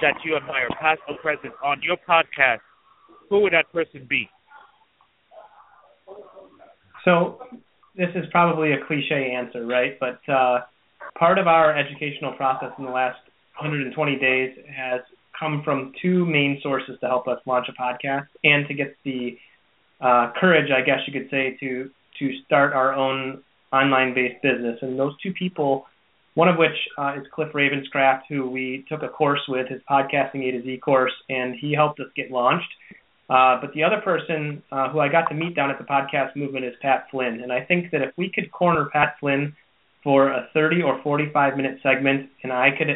that 0.00 0.14
you 0.24 0.36
admire, 0.36 0.68
past 0.78 1.00
or 1.08 1.16
present, 1.18 1.54
on 1.64 1.82
your 1.82 1.96
podcast, 2.08 2.62
who 3.28 3.40
would 3.40 3.52
that 3.52 3.72
person 3.72 4.06
be? 4.08 4.28
So 7.08 7.38
this 7.96 8.10
is 8.14 8.26
probably 8.30 8.72
a 8.72 8.84
cliche 8.86 9.32
answer, 9.34 9.64
right? 9.64 9.98
But 9.98 10.20
uh, 10.30 10.60
part 11.18 11.38
of 11.38 11.46
our 11.46 11.74
educational 11.74 12.34
process 12.34 12.68
in 12.76 12.84
the 12.84 12.90
last 12.90 13.18
120 13.58 14.16
days 14.18 14.54
has 14.76 15.00
come 15.38 15.62
from 15.64 15.92
two 16.02 16.26
main 16.26 16.60
sources 16.62 16.98
to 17.00 17.06
help 17.06 17.26
us 17.26 17.38
launch 17.46 17.66
a 17.70 17.82
podcast 17.82 18.26
and 18.44 18.68
to 18.68 18.74
get 18.74 18.94
the 19.06 19.38
uh, 20.02 20.32
courage, 20.38 20.70
I 20.70 20.82
guess 20.82 20.98
you 21.06 21.18
could 21.18 21.30
say, 21.30 21.56
to 21.60 21.90
to 22.18 22.30
start 22.44 22.74
our 22.74 22.92
own 22.92 23.42
online-based 23.72 24.42
business. 24.42 24.78
And 24.82 24.98
those 24.98 25.14
two 25.22 25.32
people, 25.32 25.86
one 26.34 26.48
of 26.48 26.58
which 26.58 26.76
uh, 26.98 27.14
is 27.18 27.26
Cliff 27.32 27.48
Ravenscraft, 27.54 28.22
who 28.28 28.50
we 28.50 28.84
took 28.86 29.02
a 29.02 29.08
course 29.08 29.40
with, 29.48 29.68
his 29.68 29.80
podcasting 29.88 30.46
A 30.46 30.50
to 30.50 30.62
Z 30.62 30.78
course, 30.84 31.12
and 31.30 31.54
he 31.58 31.72
helped 31.72 32.00
us 32.00 32.08
get 32.16 32.30
launched. 32.30 32.68
Uh, 33.28 33.60
but 33.60 33.72
the 33.74 33.82
other 33.82 34.00
person 34.02 34.62
uh, 34.72 34.88
who 34.88 35.00
I 35.00 35.08
got 35.08 35.28
to 35.28 35.34
meet 35.34 35.54
down 35.54 35.70
at 35.70 35.78
the 35.78 35.84
podcast 35.84 36.34
movement 36.34 36.64
is 36.64 36.72
Pat 36.80 37.08
Flynn. 37.10 37.40
And 37.42 37.52
I 37.52 37.62
think 37.62 37.90
that 37.92 38.00
if 38.00 38.10
we 38.16 38.30
could 38.34 38.50
corner 38.50 38.88
Pat 38.90 39.16
Flynn 39.20 39.54
for 40.02 40.28
a 40.28 40.48
30 40.54 40.82
or 40.82 41.02
45 41.02 41.56
minute 41.56 41.78
segment 41.82 42.30
and 42.42 42.52
I 42.52 42.70
could 42.76 42.88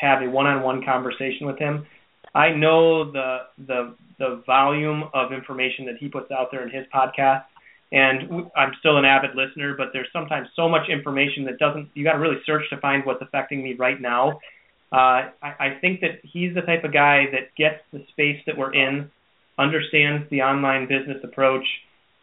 have 0.00 0.22
a 0.22 0.30
one 0.30 0.46
on 0.46 0.62
one 0.62 0.84
conversation 0.84 1.46
with 1.46 1.58
him, 1.58 1.84
I 2.32 2.50
know 2.50 3.10
the, 3.10 3.38
the, 3.66 3.94
the 4.18 4.42
volume 4.46 5.04
of 5.12 5.32
information 5.32 5.86
that 5.86 5.96
he 5.98 6.08
puts 6.08 6.30
out 6.30 6.48
there 6.52 6.62
in 6.62 6.70
his 6.70 6.86
podcast. 6.94 7.44
And 7.90 8.50
I'm 8.56 8.72
still 8.78 8.98
an 8.98 9.04
avid 9.04 9.30
listener, 9.34 9.74
but 9.76 9.88
there's 9.92 10.08
sometimes 10.12 10.48
so 10.54 10.68
much 10.68 10.88
information 10.88 11.44
that 11.44 11.58
doesn't, 11.58 11.88
you 11.94 12.04
got 12.04 12.12
to 12.12 12.18
really 12.18 12.40
search 12.44 12.62
to 12.70 12.76
find 12.78 13.04
what's 13.04 13.22
affecting 13.22 13.64
me 13.64 13.74
right 13.74 14.00
now. 14.00 14.38
Uh, 14.92 15.30
I, 15.42 15.54
I 15.58 15.78
think 15.80 16.00
that 16.00 16.20
he's 16.22 16.54
the 16.54 16.62
type 16.62 16.84
of 16.84 16.92
guy 16.92 17.24
that 17.32 17.54
gets 17.56 17.82
the 17.92 18.04
space 18.12 18.40
that 18.46 18.56
we're 18.56 18.74
in 18.74 19.10
understands 19.58 20.28
the 20.30 20.42
online 20.42 20.86
business 20.88 21.18
approach, 21.24 21.64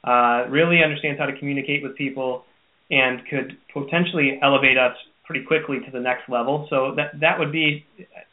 uh, 0.03 0.45
really 0.49 0.83
understands 0.83 1.19
how 1.19 1.25
to 1.25 1.37
communicate 1.37 1.83
with 1.83 1.95
people, 1.95 2.43
and 2.91 3.21
could 3.29 3.57
potentially 3.73 4.39
elevate 4.41 4.77
us 4.77 4.95
pretty 5.25 5.45
quickly 5.45 5.79
to 5.85 5.91
the 5.91 5.99
next 5.99 6.29
level. 6.29 6.67
So 6.69 6.93
that 6.95 7.19
that 7.21 7.39
would 7.39 7.51
be, 7.51 7.85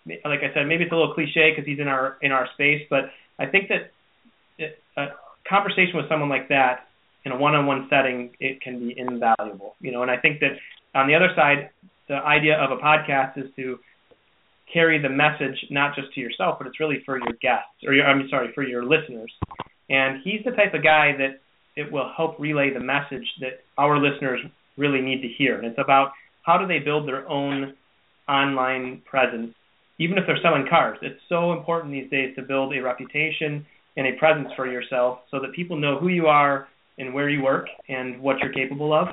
like 0.06 0.40
I 0.40 0.52
said, 0.52 0.66
maybe 0.66 0.84
it's 0.84 0.92
a 0.92 0.96
little 0.96 1.14
cliche 1.14 1.50
because 1.50 1.66
he's 1.66 1.78
in 1.78 1.88
our 1.88 2.16
in 2.20 2.32
our 2.32 2.48
space, 2.54 2.82
but 2.90 3.10
I 3.38 3.46
think 3.46 3.68
that 3.68 3.90
it, 4.58 4.78
a 4.96 5.08
conversation 5.48 5.96
with 5.96 6.08
someone 6.08 6.28
like 6.28 6.48
that 6.48 6.88
in 7.24 7.32
a 7.32 7.36
one-on-one 7.36 7.86
setting 7.90 8.30
it 8.40 8.60
can 8.60 8.78
be 8.80 8.98
invaluable. 8.98 9.76
You 9.80 9.92
know, 9.92 10.02
and 10.02 10.10
I 10.10 10.16
think 10.16 10.40
that 10.40 10.52
on 10.94 11.06
the 11.06 11.14
other 11.14 11.28
side, 11.36 11.70
the 12.08 12.16
idea 12.16 12.56
of 12.56 12.70
a 12.72 12.76
podcast 12.76 13.38
is 13.38 13.50
to 13.56 13.78
carry 14.72 15.00
the 15.00 15.08
message 15.08 15.56
not 15.70 15.94
just 15.94 16.12
to 16.14 16.20
yourself, 16.20 16.58
but 16.58 16.66
it's 16.66 16.80
really 16.80 17.02
for 17.04 17.18
your 17.18 17.36
guests 17.40 17.74
or 17.86 17.94
your, 17.94 18.06
I'm 18.06 18.28
sorry, 18.28 18.50
for 18.54 18.62
your 18.62 18.84
listeners. 18.84 19.32
And 19.88 20.20
he's 20.22 20.40
the 20.44 20.52
type 20.52 20.74
of 20.74 20.82
guy 20.82 21.12
that 21.18 21.40
it 21.76 21.90
will 21.90 22.10
help 22.16 22.38
relay 22.38 22.72
the 22.72 22.80
message 22.80 23.26
that 23.40 23.60
our 23.78 23.98
listeners 23.98 24.40
really 24.76 25.00
need 25.00 25.22
to 25.22 25.28
hear. 25.28 25.56
And 25.56 25.66
it's 25.66 25.78
about 25.78 26.12
how 26.42 26.58
do 26.58 26.66
they 26.66 26.78
build 26.78 27.06
their 27.06 27.28
own 27.28 27.74
online 28.28 29.02
presence, 29.04 29.54
even 29.98 30.16
if 30.18 30.24
they're 30.26 30.38
selling 30.42 30.66
cars. 30.68 30.98
It's 31.02 31.20
so 31.28 31.52
important 31.52 31.92
these 31.92 32.10
days 32.10 32.34
to 32.36 32.42
build 32.42 32.74
a 32.74 32.80
reputation 32.80 33.66
and 33.96 34.06
a 34.06 34.18
presence 34.18 34.48
for 34.56 34.70
yourself 34.70 35.20
so 35.30 35.40
that 35.40 35.52
people 35.52 35.76
know 35.76 35.98
who 35.98 36.08
you 36.08 36.26
are 36.26 36.68
and 36.98 37.12
where 37.12 37.28
you 37.28 37.42
work 37.42 37.66
and 37.88 38.20
what 38.20 38.38
you're 38.38 38.52
capable 38.52 38.92
of. 38.92 39.08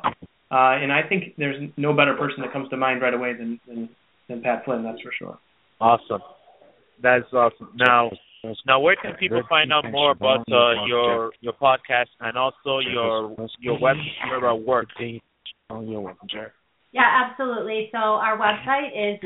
Uh, 0.49 0.79
and 0.79 0.91
I 0.91 1.01
think 1.07 1.35
there's 1.37 1.69
no 1.77 1.93
better 1.93 2.15
person 2.15 2.41
that 2.41 2.53
comes 2.53 2.69
to 2.69 2.77
mind 2.77 3.01
right 3.01 3.13
away 3.13 3.33
than, 3.33 3.59
than, 3.67 3.89
than 4.29 4.41
Pat 4.41 4.63
Flynn, 4.65 4.83
that's 4.83 5.01
for 5.01 5.11
sure. 5.17 5.37
Awesome. 5.79 6.21
That's 7.01 7.31
awesome. 7.33 7.69
Now, 7.75 8.11
now, 8.65 8.79
where 8.79 8.95
can 8.95 9.13
people 9.19 9.41
find 9.49 9.73
out 9.73 9.85
more 9.91 10.11
about 10.11 10.45
uh, 10.51 10.85
your 10.85 11.31
your 11.41 11.53
podcast 11.53 12.07
and 12.19 12.37
also 12.37 12.79
your 12.79 13.35
your 13.59 13.79
web 13.79 13.97
your 14.27 14.55
work? 14.57 14.87
Yeah, 16.91 17.25
absolutely. 17.25 17.89
So 17.91 17.97
our 17.97 18.37
website 18.37 18.91
is 18.95 19.19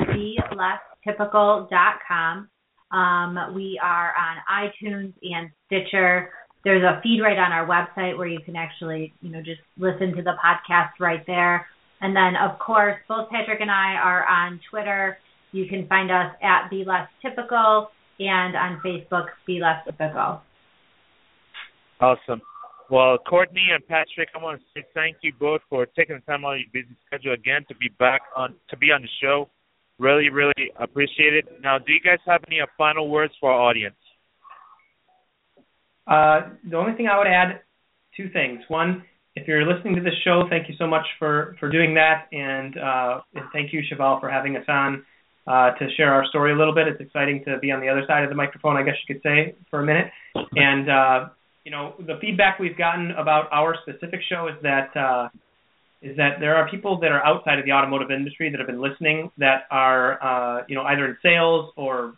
belesstypical.com. 1.06 2.48
Um, 2.90 3.54
we 3.54 3.80
are 3.82 4.12
on 4.14 4.36
iTunes 4.52 5.14
and 5.22 5.50
Stitcher. 5.66 6.30
There's 6.64 6.82
a 6.82 7.00
feed 7.02 7.20
right 7.22 7.38
on 7.38 7.52
our 7.52 7.66
website 7.66 8.18
where 8.18 8.26
you 8.28 8.40
can 8.44 8.56
actually, 8.56 9.14
you 9.20 9.30
know, 9.30 9.40
just 9.40 9.60
listen 9.78 10.14
to 10.16 10.22
the 10.22 10.34
podcast 10.44 10.90
right 11.00 11.24
there. 11.26 11.66
And 12.00 12.14
then, 12.14 12.34
of 12.36 12.58
course, 12.58 12.96
both 13.08 13.30
Patrick 13.30 13.60
and 13.60 13.70
I 13.70 13.94
are 13.94 14.26
on 14.26 14.60
Twitter. 14.70 15.18
You 15.52 15.66
can 15.66 15.86
find 15.86 16.10
us 16.10 16.34
at 16.42 16.70
Be 16.70 16.84
Less 16.86 17.08
Typical 17.20 17.88
and 18.18 18.56
on 18.56 18.80
Facebook, 18.84 19.26
Be 19.46 19.60
Less 19.60 19.84
Typical. 19.84 20.40
Awesome. 22.00 22.42
Well, 22.90 23.16
Courtney 23.18 23.68
and 23.72 23.86
Patrick, 23.86 24.28
I 24.34 24.42
want 24.42 24.60
to 24.60 24.64
say 24.74 24.84
thank 24.92 25.16
you 25.22 25.32
both 25.38 25.60
for 25.70 25.86
taking 25.86 26.16
the 26.16 26.22
time 26.22 26.44
out 26.44 26.54
of 26.54 26.60
your 26.60 26.82
busy 26.82 26.94
schedule 27.06 27.32
again 27.32 27.64
to 27.68 27.74
be 27.76 27.88
back 27.98 28.22
on 28.36 28.54
to 28.70 28.76
be 28.76 28.88
on 28.92 29.02
the 29.02 29.08
show. 29.22 29.48
Really, 29.98 30.30
really 30.30 30.72
appreciate 30.78 31.32
it. 31.32 31.46
Now, 31.62 31.78
do 31.78 31.92
you 31.92 32.00
guys 32.00 32.18
have 32.26 32.42
any 32.48 32.60
final 32.76 33.08
words 33.08 33.32
for 33.40 33.52
our 33.52 33.60
audience? 33.60 33.96
Uh, 36.06 36.50
the 36.68 36.76
only 36.76 36.94
thing 36.96 37.06
I 37.06 37.16
would 37.16 37.28
add, 37.28 37.60
two 38.16 38.28
things. 38.30 38.60
One, 38.68 39.04
if 39.36 39.46
you're 39.46 39.64
listening 39.64 39.94
to 39.96 40.02
this 40.02 40.14
show, 40.24 40.42
thank 40.50 40.68
you 40.68 40.74
so 40.76 40.86
much 40.86 41.06
for 41.18 41.56
for 41.60 41.70
doing 41.70 41.94
that, 41.94 42.26
and 42.32 42.76
uh, 42.76 43.20
and 43.34 43.44
thank 43.52 43.72
you, 43.72 43.80
Cheval, 43.88 44.18
for 44.20 44.28
having 44.28 44.56
us 44.56 44.64
on 44.68 45.04
uh, 45.46 45.72
to 45.72 45.88
share 45.96 46.12
our 46.12 46.24
story 46.26 46.52
a 46.52 46.56
little 46.56 46.74
bit. 46.74 46.86
It's 46.88 47.00
exciting 47.00 47.44
to 47.46 47.58
be 47.58 47.70
on 47.70 47.80
the 47.80 47.88
other 47.88 48.04
side 48.06 48.22
of 48.22 48.30
the 48.30 48.36
microphone, 48.36 48.76
I 48.76 48.82
guess 48.82 48.94
you 49.06 49.14
could 49.14 49.22
say, 49.22 49.54
for 49.70 49.80
a 49.80 49.84
minute. 49.84 50.06
And 50.34 50.88
uh, 50.88 51.28
you 51.64 51.70
know, 51.70 51.94
the 51.98 52.18
feedback 52.20 52.58
we've 52.58 52.76
gotten 52.76 53.12
about 53.12 53.48
our 53.52 53.76
specific 53.82 54.20
show 54.28 54.48
is 54.48 54.60
that 54.62 54.96
uh, 54.96 55.28
is 56.00 56.16
that 56.16 56.40
there 56.40 56.56
are 56.56 56.68
people 56.68 56.98
that 57.00 57.12
are 57.12 57.24
outside 57.24 57.58
of 57.58 57.64
the 57.64 57.72
automotive 57.72 58.10
industry 58.10 58.50
that 58.50 58.58
have 58.58 58.66
been 58.66 58.80
listening 58.80 59.30
that 59.38 59.66
are 59.70 60.22
uh, 60.22 60.64
you 60.68 60.74
know 60.74 60.82
either 60.82 61.06
in 61.06 61.16
sales 61.22 61.72
or 61.76 62.14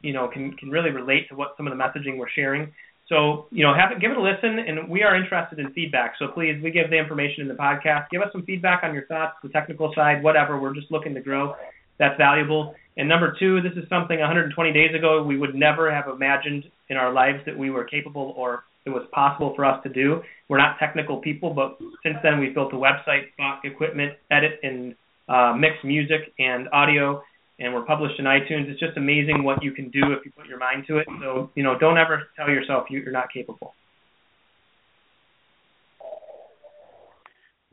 you 0.00 0.12
know 0.12 0.28
can 0.28 0.52
can 0.56 0.70
really 0.70 0.90
relate 0.90 1.28
to 1.28 1.36
what 1.36 1.54
some 1.56 1.66
of 1.66 1.76
the 1.76 1.82
messaging 1.82 2.18
we're 2.18 2.30
sharing. 2.34 2.72
So 3.08 3.46
you 3.50 3.64
know, 3.64 3.74
have 3.74 3.92
it, 3.92 4.00
give 4.00 4.10
it 4.10 4.16
a 4.16 4.22
listen, 4.22 4.58
and 4.58 4.88
we 4.88 5.02
are 5.02 5.14
interested 5.14 5.58
in 5.58 5.72
feedback. 5.72 6.14
So 6.18 6.28
please, 6.28 6.60
we 6.62 6.70
give 6.70 6.88
the 6.88 6.96
information 6.96 7.42
in 7.42 7.48
the 7.48 7.54
podcast. 7.54 8.08
Give 8.10 8.22
us 8.22 8.28
some 8.32 8.44
feedback 8.44 8.82
on 8.82 8.94
your 8.94 9.06
thoughts, 9.06 9.34
the 9.42 9.50
technical 9.50 9.92
side, 9.94 10.22
whatever. 10.22 10.58
We're 10.58 10.74
just 10.74 10.90
looking 10.90 11.14
to 11.14 11.20
grow. 11.20 11.54
That's 11.98 12.16
valuable. 12.16 12.74
And 12.96 13.08
number 13.08 13.34
two, 13.38 13.60
this 13.60 13.72
is 13.72 13.88
something 13.88 14.18
120 14.18 14.72
days 14.72 14.94
ago 14.94 15.22
we 15.22 15.36
would 15.36 15.54
never 15.54 15.92
have 15.92 16.08
imagined 16.08 16.64
in 16.88 16.96
our 16.96 17.12
lives 17.12 17.38
that 17.46 17.56
we 17.56 17.70
were 17.70 17.84
capable 17.84 18.34
or 18.36 18.64
it 18.84 18.90
was 18.90 19.02
possible 19.12 19.52
for 19.56 19.64
us 19.64 19.82
to 19.82 19.88
do. 19.88 20.22
We're 20.48 20.58
not 20.58 20.78
technical 20.78 21.18
people, 21.20 21.54
but 21.54 21.78
since 22.02 22.16
then 22.22 22.38
we've 22.38 22.54
built 22.54 22.72
a 22.72 22.76
website, 22.76 23.32
bought 23.38 23.64
equipment, 23.64 24.12
edit 24.30 24.60
and 24.62 24.94
uh, 25.28 25.54
mix 25.58 25.76
music 25.82 26.32
and 26.38 26.68
audio, 26.72 27.22
and 27.58 27.72
we're 27.72 27.84
published 27.84 28.18
in 28.18 28.26
iTunes. 28.26 28.68
It's 28.68 28.78
just 28.78 28.96
amazing 28.96 29.42
what 29.42 29.62
you 29.62 29.72
can 29.72 29.88
do 29.90 30.12
if 30.12 30.24
you 30.24 30.32
put 30.36 30.46
your 30.46 30.58
mind 30.58 30.84
to 30.88 30.98
it. 30.98 31.06
So 31.20 31.50
you 31.54 31.62
know, 31.62 31.78
don't 31.78 31.96
ever 31.96 32.24
tell 32.36 32.50
yourself 32.50 32.86
you're 32.90 33.10
not 33.10 33.32
capable. 33.32 33.74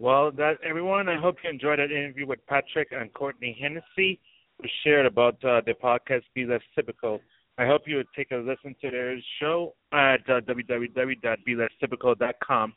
Well, 0.01 0.31
that 0.37 0.57
everyone, 0.67 1.07
I 1.09 1.21
hope 1.21 1.35
you 1.43 1.49
enjoyed 1.51 1.77
that 1.77 1.91
interview 1.91 2.25
with 2.25 2.39
Patrick 2.47 2.87
and 2.89 3.13
Courtney 3.13 3.55
Hennessy, 3.61 4.19
who 4.57 4.67
shared 4.83 5.05
about 5.05 5.35
uh, 5.45 5.61
the 5.63 5.75
podcast 5.75 6.23
Be 6.33 6.43
Less 6.43 6.63
Typical. 6.73 7.21
I 7.59 7.67
hope 7.67 7.83
you 7.85 7.97
would 7.97 8.07
take 8.15 8.31
a 8.31 8.37
listen 8.37 8.75
to 8.81 8.89
their 8.89 9.15
show 9.39 9.75
at 9.93 10.27
uh, 10.27 10.41
www.belesstypical.com, 10.41 12.73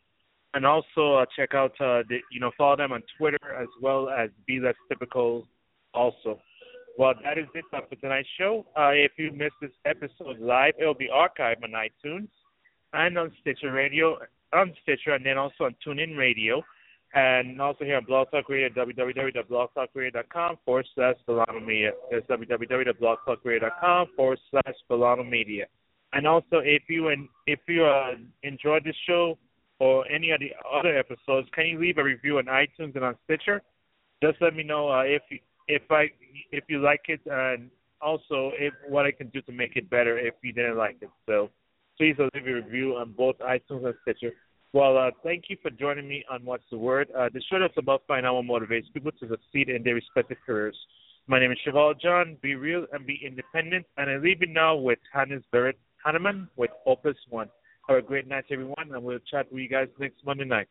and 0.52 0.66
also 0.66 1.14
uh, 1.14 1.24
check 1.34 1.54
out 1.54 1.70
uh, 1.80 2.02
the, 2.10 2.18
you 2.30 2.40
know 2.40 2.50
follow 2.58 2.76
them 2.76 2.92
on 2.92 3.02
Twitter 3.16 3.54
as 3.58 3.68
well 3.80 4.10
as 4.10 4.28
Be 4.46 4.60
Less 4.60 4.74
Typical 4.90 5.48
also. 5.94 6.38
Well, 6.98 7.14
that 7.24 7.38
is 7.38 7.46
it 7.54 7.64
for 7.70 7.80
tonight's 8.02 8.28
show. 8.38 8.66
Uh, 8.76 8.90
if 8.90 9.12
you 9.16 9.32
missed 9.32 9.54
this 9.62 9.72
episode 9.86 10.40
live, 10.40 10.74
it 10.78 10.84
will 10.84 10.92
be 10.92 11.08
archived 11.08 11.64
on 11.64 11.70
iTunes 11.70 12.28
and 12.92 13.16
on 13.16 13.32
Stitcher 13.40 13.72
Radio, 13.72 14.18
on 14.52 14.74
Stitcher, 14.82 15.14
and 15.14 15.24
then 15.24 15.38
also 15.38 15.64
on 15.64 15.74
TuneIn 15.86 16.18
Radio 16.18 16.62
and 17.14 17.60
also 17.60 17.84
here 17.84 17.96
on 17.96 18.04
Blog 18.04 18.30
Talk 18.30 18.48
Radio, 18.48 18.68
www.blogtalkradio.com 18.70 20.58
forward 20.64 20.86
slash 20.94 21.14
Villano 21.26 21.60
Media. 21.60 21.92
That's 22.10 22.26
www.blogtalkradio.com 22.26 24.06
forward 24.16 24.38
slash 24.50 24.74
Villano 24.88 25.22
Media. 25.22 25.66
And 26.12 26.26
also, 26.26 26.58
if 26.62 26.82
you 26.88 27.08
and 27.08 27.28
if 27.46 27.60
you 27.68 27.84
uh, 27.84 28.14
enjoyed 28.42 28.84
this 28.84 28.96
show 29.06 29.38
or 29.78 30.10
any 30.10 30.32
of 30.32 30.40
the 30.40 30.50
other 30.72 30.96
episodes, 30.96 31.48
can 31.52 31.66
you 31.66 31.78
leave 31.80 31.98
a 31.98 32.04
review 32.04 32.38
on 32.38 32.46
iTunes 32.46 32.94
and 32.94 33.04
on 33.04 33.16
Stitcher? 33.24 33.62
Just 34.22 34.40
let 34.40 34.54
me 34.54 34.64
know 34.64 34.88
uh, 34.88 35.02
if 35.02 35.22
if 35.68 35.82
I 35.90 36.06
if 36.50 36.64
you 36.68 36.80
like 36.80 37.02
it, 37.08 37.20
and 37.26 37.70
also 38.00 38.52
if 38.58 38.74
what 38.88 39.06
I 39.06 39.12
can 39.12 39.28
do 39.28 39.40
to 39.42 39.52
make 39.52 39.76
it 39.76 39.88
better 39.88 40.18
if 40.18 40.34
you 40.42 40.52
didn't 40.52 40.76
like 40.76 40.96
it. 41.00 41.10
So 41.26 41.50
please 41.96 42.16
leave 42.18 42.46
a 42.46 42.54
review 42.54 42.96
on 42.96 43.12
both 43.12 43.38
iTunes 43.38 43.84
and 43.84 43.94
Stitcher. 44.02 44.32
Well, 44.74 44.98
uh, 44.98 45.12
thank 45.22 45.44
you 45.46 45.56
for 45.62 45.70
joining 45.70 46.08
me 46.08 46.24
on 46.28 46.44
What's 46.44 46.64
the 46.68 46.76
Word. 46.76 47.08
Uh, 47.16 47.28
the 47.32 47.40
show 47.48 47.60
that's 47.60 47.78
about 47.78 48.02
finding 48.08 48.26
out 48.26 48.34
what 48.34 48.60
motivates 48.60 48.92
people 48.92 49.12
to 49.12 49.28
succeed 49.28 49.68
in 49.68 49.84
their 49.84 49.94
respective 49.94 50.36
careers. 50.44 50.76
My 51.28 51.38
name 51.38 51.52
is 51.52 51.58
Cheval 51.64 51.94
John. 51.94 52.36
Be 52.42 52.56
real 52.56 52.84
and 52.92 53.06
be 53.06 53.20
independent. 53.24 53.86
And 53.98 54.10
I 54.10 54.16
leave 54.16 54.38
you 54.40 54.48
now 54.48 54.74
with 54.74 54.98
Hannes 55.12 55.44
Barrett 55.52 55.78
Hanneman 56.04 56.48
with 56.56 56.70
Opus 56.86 57.14
One. 57.30 57.48
Have 57.88 57.98
a 57.98 58.02
great 58.02 58.26
night, 58.26 58.46
everyone, 58.50 58.90
and 58.92 59.00
we'll 59.00 59.20
chat 59.30 59.46
with 59.52 59.62
you 59.62 59.68
guys 59.68 59.86
next 60.00 60.26
Monday 60.26 60.44
night. 60.44 60.66